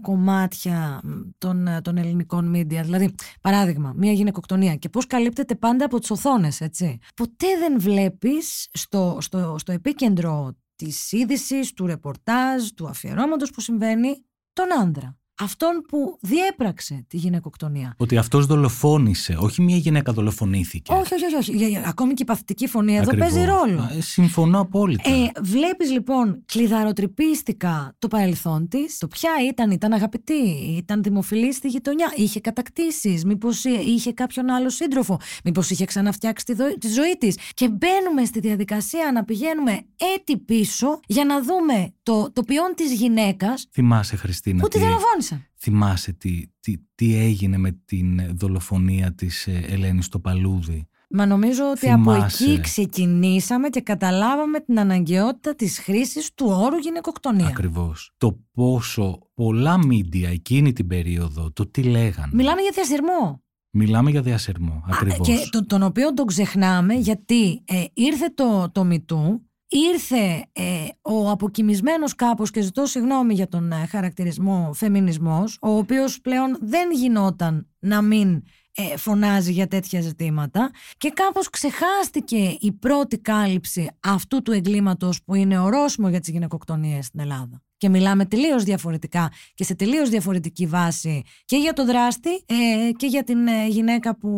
[0.00, 1.08] κομμάτια μ,
[1.38, 2.80] των, ε, των ελληνικών media.
[2.84, 6.98] Δηλαδή, παράδειγμα, μια γυναικοκτονία και πώς καλύπτεται πάντα από τις οθόνες, έτσι.
[7.16, 14.24] Ποτέ δεν βλέπεις στο, στο, στο επίκεντρο της είδησης, του ρεπορτάζ, του αφιερώματος που συμβαίνει,
[14.52, 15.18] τον άντρα.
[15.40, 17.94] Αυτόν που διέπραξε τη γυναικοκτονία.
[17.96, 20.92] Ότι αυτός δολοφόνησε, όχι μια γυναίκα δολοφονήθηκε.
[20.92, 21.34] Όχι, όχι, όχι.
[21.36, 21.56] όχι.
[21.56, 23.28] Για- για- Ακόμη και η παθητική φωνή εδώ Ακριβώς.
[23.32, 23.90] παίζει ρόλο.
[23.96, 25.10] Ε, συμφωνώ απόλυτα.
[25.10, 30.42] Ε, βλέπεις λοιπόν κλειδαροτρυπίστικα το παρελθόν της, το ποια ήταν, ήταν αγαπητή,
[30.76, 36.44] ήταν δημοφιλής στη γειτονιά, είχε κατακτήσεις, μήπως ε, είχε κάποιον άλλο σύντροφο, μήπως είχε ξαναφτιάξει
[36.44, 39.72] τη, δο- τη ζωή της και μπαίνουμε στη διαδικασία να πηγαίνουμε
[40.16, 44.84] έτη πίσω για να δούμε το, το ποιόν της γυναίκας Θυμάσαι Χριστίνα που τη τι,
[45.28, 45.46] δολοφόνησαν.
[45.56, 51.70] θυμάσαι τι, τι, τι έγινε με την δολοφονία της ε, Ελένης στο Παλούδι; Μα νομίζω
[51.70, 57.46] ότι από Θυμάσαι; εκεί ξεκινήσαμε και καταλάβαμε την αναγκαιότητα της χρήσης του όρου γυναικοκτονία.
[57.46, 58.12] Ακριβώς.
[58.16, 62.30] Το πόσο πολλά μίντια εκείνη την περίοδο, το τι λέγανε.
[62.32, 63.40] Μιλάμε για διασυρμό.
[63.70, 64.82] Μιλάμε για διασερμό.
[64.86, 65.28] Ακριβώς.
[65.28, 71.30] Και το- τον οποίο τον ξεχνάμε γιατί ε, ήρθε το, το MeToo, ήρθε ε, ο
[71.30, 77.68] αποκοιμισμένος κάπως και ζητώ συγγνώμη για τον ε, χαρακτηρισμό φεμινισμός, ο οποίος πλέον δεν γινόταν
[77.78, 78.42] να μην
[78.78, 85.34] ε, φωνάζει για τέτοια ζητήματα και κάπως ξεχάστηκε η πρώτη κάλυψη αυτού του εγκλήματος που
[85.34, 87.62] είναι ορόσημο για τις γυναικοκτονίες στην Ελλάδα.
[87.76, 93.06] Και μιλάμε τελείως διαφορετικά και σε τελείως διαφορετική βάση και για τον δράστη ε, και
[93.06, 94.28] για την ε, γυναίκα που,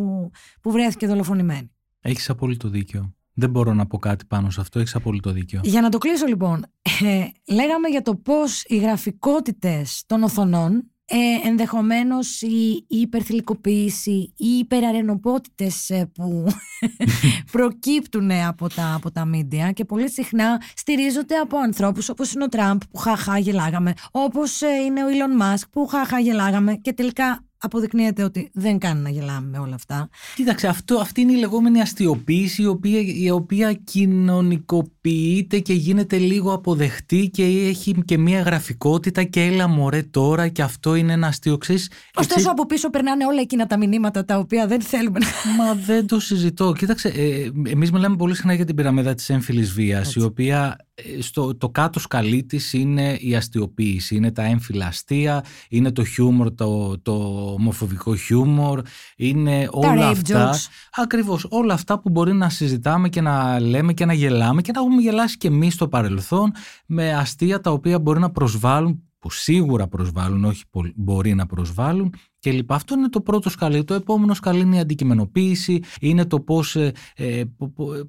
[0.61, 1.71] που βρέθηκε δολοφονημένη.
[2.01, 3.18] Έχεις απόλυτο δίκιο.
[3.41, 4.79] Δεν μπορώ να πω κάτι πάνω σε αυτό.
[4.79, 5.61] Έχεις απόλυτο δίκιο.
[5.65, 11.49] Για να το κλείσω λοιπόν, ε, λέγαμε για το πώς οι γραφικότητες των οθονών ε,
[11.49, 16.47] ενδεχομένως η, η υπερθυλικοποίηση, οι υπεραρενοπότητες ε, που
[17.53, 22.49] προκύπτουν από τα, από τα μίντια και πολύ συχνά στηρίζονται από ανθρώπους όπως είναι ο
[22.49, 27.48] Τραμπ που χαχά γελάγαμε, όπως ε, είναι ο Elon Musk που χαχά γελάγαμε και τελικά
[27.61, 30.09] αποδεικνύεται ότι δεν κάνει να γελάμε με όλα αυτά.
[30.35, 36.53] Κοίταξε, αυτό, αυτή είναι η λεγόμενη αστείοποίηση η οποία, η οποία κοινωνικοποιείται και γίνεται λίγο
[36.53, 41.57] αποδεχτή και έχει και μια γραφικότητα και έλα μωρέ τώρα και αυτό είναι ένα αστείο.
[41.59, 45.65] Ξέρεις, Ωστόσο από πίσω περνάνε όλα εκείνα τα μηνύματα τα οποία δεν θέλουμε να...
[45.65, 46.73] Μα δεν το συζητώ.
[46.73, 50.21] Κοίταξε, ε, εμείς μιλάμε πολύ συχνά για την πυραμίδα της έμφυλης βίας, Έτσι.
[50.21, 55.45] η οποία ε, στο, το κάτω σκαλί της είναι η αστείοποίηση, είναι τα έμφυλα αστεία,
[55.69, 57.15] είναι το χιούμορ, το, το
[57.53, 58.83] ομοφοβικό χιούμορ,
[59.17, 60.53] είναι όλα rape αυτά.
[60.53, 60.69] jokes.
[60.93, 64.81] Ακριβώς, όλα αυτά που μπορεί να συζητάμε και να λέμε και να γελάμε και να
[64.81, 66.53] έχουμε γελάσει και εμείς στο παρελθόν
[66.87, 70.63] με αστεία τα οποία μπορεί να προσβάλλουν που σίγουρα προσβάλλουν, όχι
[70.95, 72.75] μπορεί να προσβάλλουν και λοιπά.
[72.75, 73.85] Αυτό είναι το πρώτο σκαλί.
[73.85, 77.45] Το επόμενο σκαλί είναι η αντικειμενοποίηση, είναι το πώς, ε, ε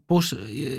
[0.06, 0.38] πώς, ε,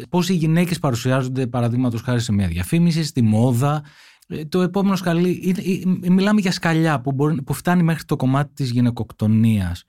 [0.09, 3.83] πώς οι γυναίκες παρουσιάζονται παραδείγματος χάρη σε μια διαφήμιση, στη μόδα.
[4.31, 5.55] Ε, το επόμενο σκαλί,
[6.03, 9.85] μιλάμε για σκαλιά που, μπορεί, που φτάνει μέχρι το κομμάτι της γυναικοκτονίας.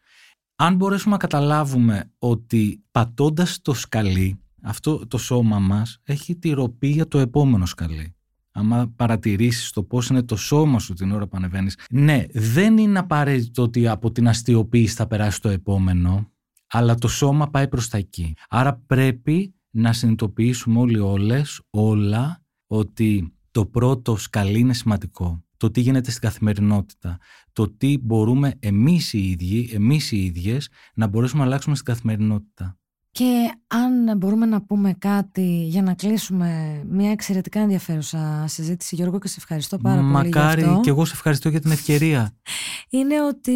[0.56, 6.88] Αν μπορέσουμε να καταλάβουμε ότι πατώντας το σκαλί, αυτό το σώμα μας έχει τη ροπή
[6.88, 8.16] για το επόμενο σκαλί
[8.52, 13.00] άμα παρατηρήσεις το πώς είναι το σώμα σου την ώρα που ανεβαίνεις, ναι, δεν είναι
[13.00, 16.32] απαραίτητο ότι από την αστείοποίηση θα περάσει το επόμενο,
[16.68, 18.34] αλλά το σώμα πάει προς τα εκεί.
[18.50, 25.44] Άρα πρέπει να συνειδητοποιήσουμε όλοι όλες, όλα, ότι το πρώτο σκαλί είναι σημαντικό.
[25.58, 27.18] Το τι γίνεται στην καθημερινότητα.
[27.54, 32.76] Το τι μπορούμε εμείς οι ίδιοι, εμείς οι ίδιες, να μπορέσουμε να αλλάξουμε στην καθημερινότητα.
[33.12, 39.28] Και αν μπορούμε να πούμε κάτι για να κλείσουμε μια εξαιρετικά ενδιαφέρουσα συζήτηση, Γιώργο, και
[39.28, 40.66] σε ευχαριστώ πάρα Μακάρι, πολύ.
[40.66, 42.38] Μακάρι και εγώ σε ευχαριστώ για την ευκαιρία.
[42.90, 43.52] Είναι ότι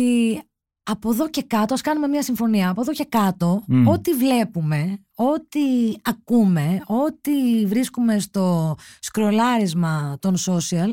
[0.86, 5.94] από εδώ και κάτω, ας κάνουμε μια συμφωνία, από εδώ και κάτω, ό,τι βλέπουμε, ό,τι
[6.02, 10.90] ακούμε, ό,τι βρίσκουμε στο σκρολάρισμα των social,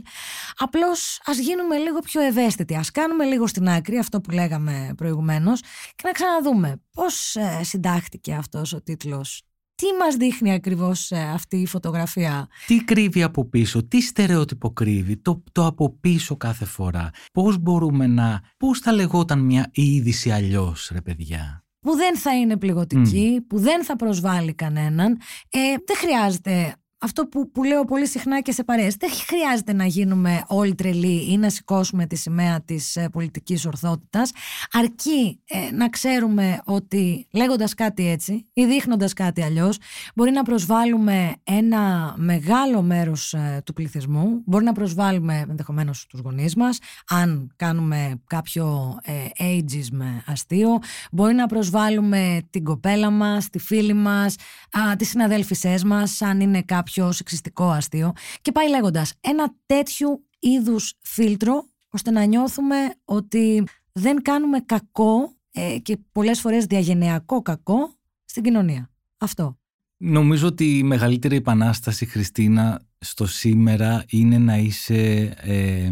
[0.56, 5.60] απλώς ας γίνουμε λίγο πιο ευαίσθητοι, ας κάνουμε λίγο στην άκρη αυτό που λέγαμε προηγουμένως
[5.94, 9.42] και να ξαναδούμε πώς ε, συντάχθηκε αυτός ο τίτλος
[9.74, 15.16] τι μας δείχνει ακριβώς ε, αυτή η φωτογραφία; Τι κρύβει από πίσω, τι στερεότυπο κρύβει,
[15.16, 17.10] το, το από πίσω κάθε φορά.
[17.32, 22.56] Πώς μπορούμε να, πώς θα λεγόταν μια είδηση αλλιώς ρε παιδιά; Που δεν θα είναι
[22.56, 25.12] πληγωτική, που δεν θα προσβάλλει κανέναν.
[25.48, 29.86] Ε, δεν χρειάζεται αυτό που, που λέω πολύ συχνά και σε παρέες, δεν χρειάζεται να
[29.86, 34.30] γίνουμε όλοι τρελοί ή να σηκώσουμε τη σημαία της ε, πολιτικής ορθότητας,
[34.72, 39.78] αρκεί ε, να ξέρουμε ότι λέγοντας κάτι έτσι ή δείχνοντας κάτι αλλιώς,
[40.14, 46.56] μπορεί να προσβάλλουμε ένα μεγάλο μέρος ε, του πληθυσμού, μπορεί να προσβάλλουμε ενδεχομένως τους γονείς
[46.56, 46.78] μας,
[47.08, 50.78] αν κάνουμε κάποιο ε, ageism αστείο,
[51.12, 54.34] μπορεί να προσβάλλουμε την κοπέλα μας, τη φίλη μας,
[54.70, 58.12] α, τις συναδέλφισές μας, αν είναι κάποιο πιο σεξιστικό αστείο.
[58.40, 65.78] Και πάει λέγοντας ένα τέτοιου είδους φίλτρο ώστε να νιώθουμε ότι δεν κάνουμε κακό ε,
[65.78, 68.90] και πολλές φορές διαγενειακό κακό στην κοινωνία.
[69.18, 69.58] Αυτό.
[69.96, 75.34] Νομίζω ότι η μεγαλύτερη επανάσταση, Χριστίνα, στο σήμερα είναι να είσαι...
[75.40, 75.88] Ε,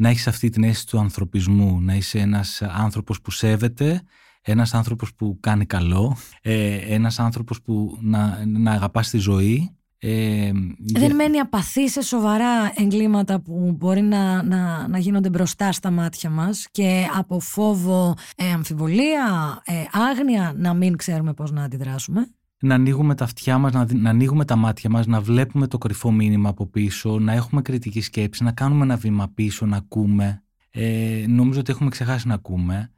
[0.00, 4.02] να έχεις αυτή την αίσθηση του ανθρωπισμού, να είσαι ένας άνθρωπος που σέβεται,
[4.42, 10.50] ένας άνθρωπος που κάνει καλό, ε, ένας άνθρωπος που να, να αγαπάς τη ζωή ε,
[10.78, 16.30] δεν μένει απαθή σε σοβαρά εγκλήματα που μπορεί να, να, να γίνονται μπροστά στα μάτια
[16.30, 22.30] μας και από φόβο, ε, αμφιβολία, ε, άγνοια να μην ξέρουμε πώς να αντιδράσουμε.
[22.60, 26.10] Να ανοίγουμε τα αυτιά μας, να, να ανοίγουμε τα μάτια μας, να βλέπουμε το κρυφό
[26.10, 30.42] μήνυμα από πίσω, να έχουμε κριτική σκέψη, να κάνουμε ένα βήμα πίσω, να ακούμε.
[30.70, 32.90] Ε, νομίζω ότι έχουμε ξεχάσει να ακούμε.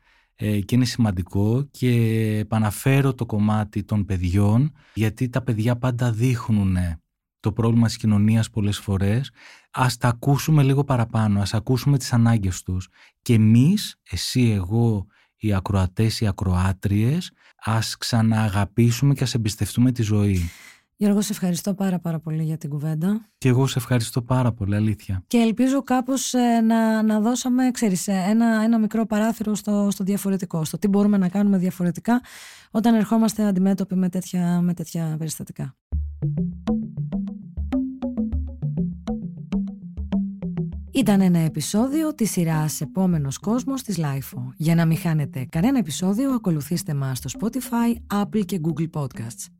[0.42, 1.92] Ε, και είναι σημαντικό και
[2.38, 6.76] επαναφέρω το κομμάτι των παιδιών γιατί τα παιδιά πάντα δείχνουν
[7.40, 9.30] το πρόβλημα της κοινωνίας πολλές φορές
[9.70, 12.88] ας τα ακούσουμε λίγο παραπάνω, ας ακούσουμε τις ανάγκες τους
[13.22, 20.50] και εμείς, εσύ, εγώ, οι ακροατές, οι ακροάτριες ας ξανααγαπήσουμε και ας εμπιστευτούμε τη ζωή.
[21.00, 23.28] Γιώργο, σε ευχαριστώ πάρα πάρα πολύ για την κουβέντα.
[23.38, 25.22] Και εγώ σε ευχαριστώ πάρα πολύ, αλήθεια.
[25.26, 30.04] Και ελπίζω κάπως ε, να, να δώσαμε, ξέρεις, ε, ένα, ένα μικρό παράθυρο στο, στο
[30.04, 32.20] διαφορετικό, στο τι μπορούμε να κάνουμε διαφορετικά
[32.70, 35.76] όταν ερχόμαστε αντιμέτωποι με τέτοια, με τέτοια περιστατικά.
[40.90, 44.42] Ήταν ένα επεισόδιο της σειράς «Επόμενος κόσμος» της LIFO.
[44.56, 49.59] Για να μην χάνετε κανένα επεισόδιο, ακολουθήστε μας στο Spotify, Apple και Google Podcasts.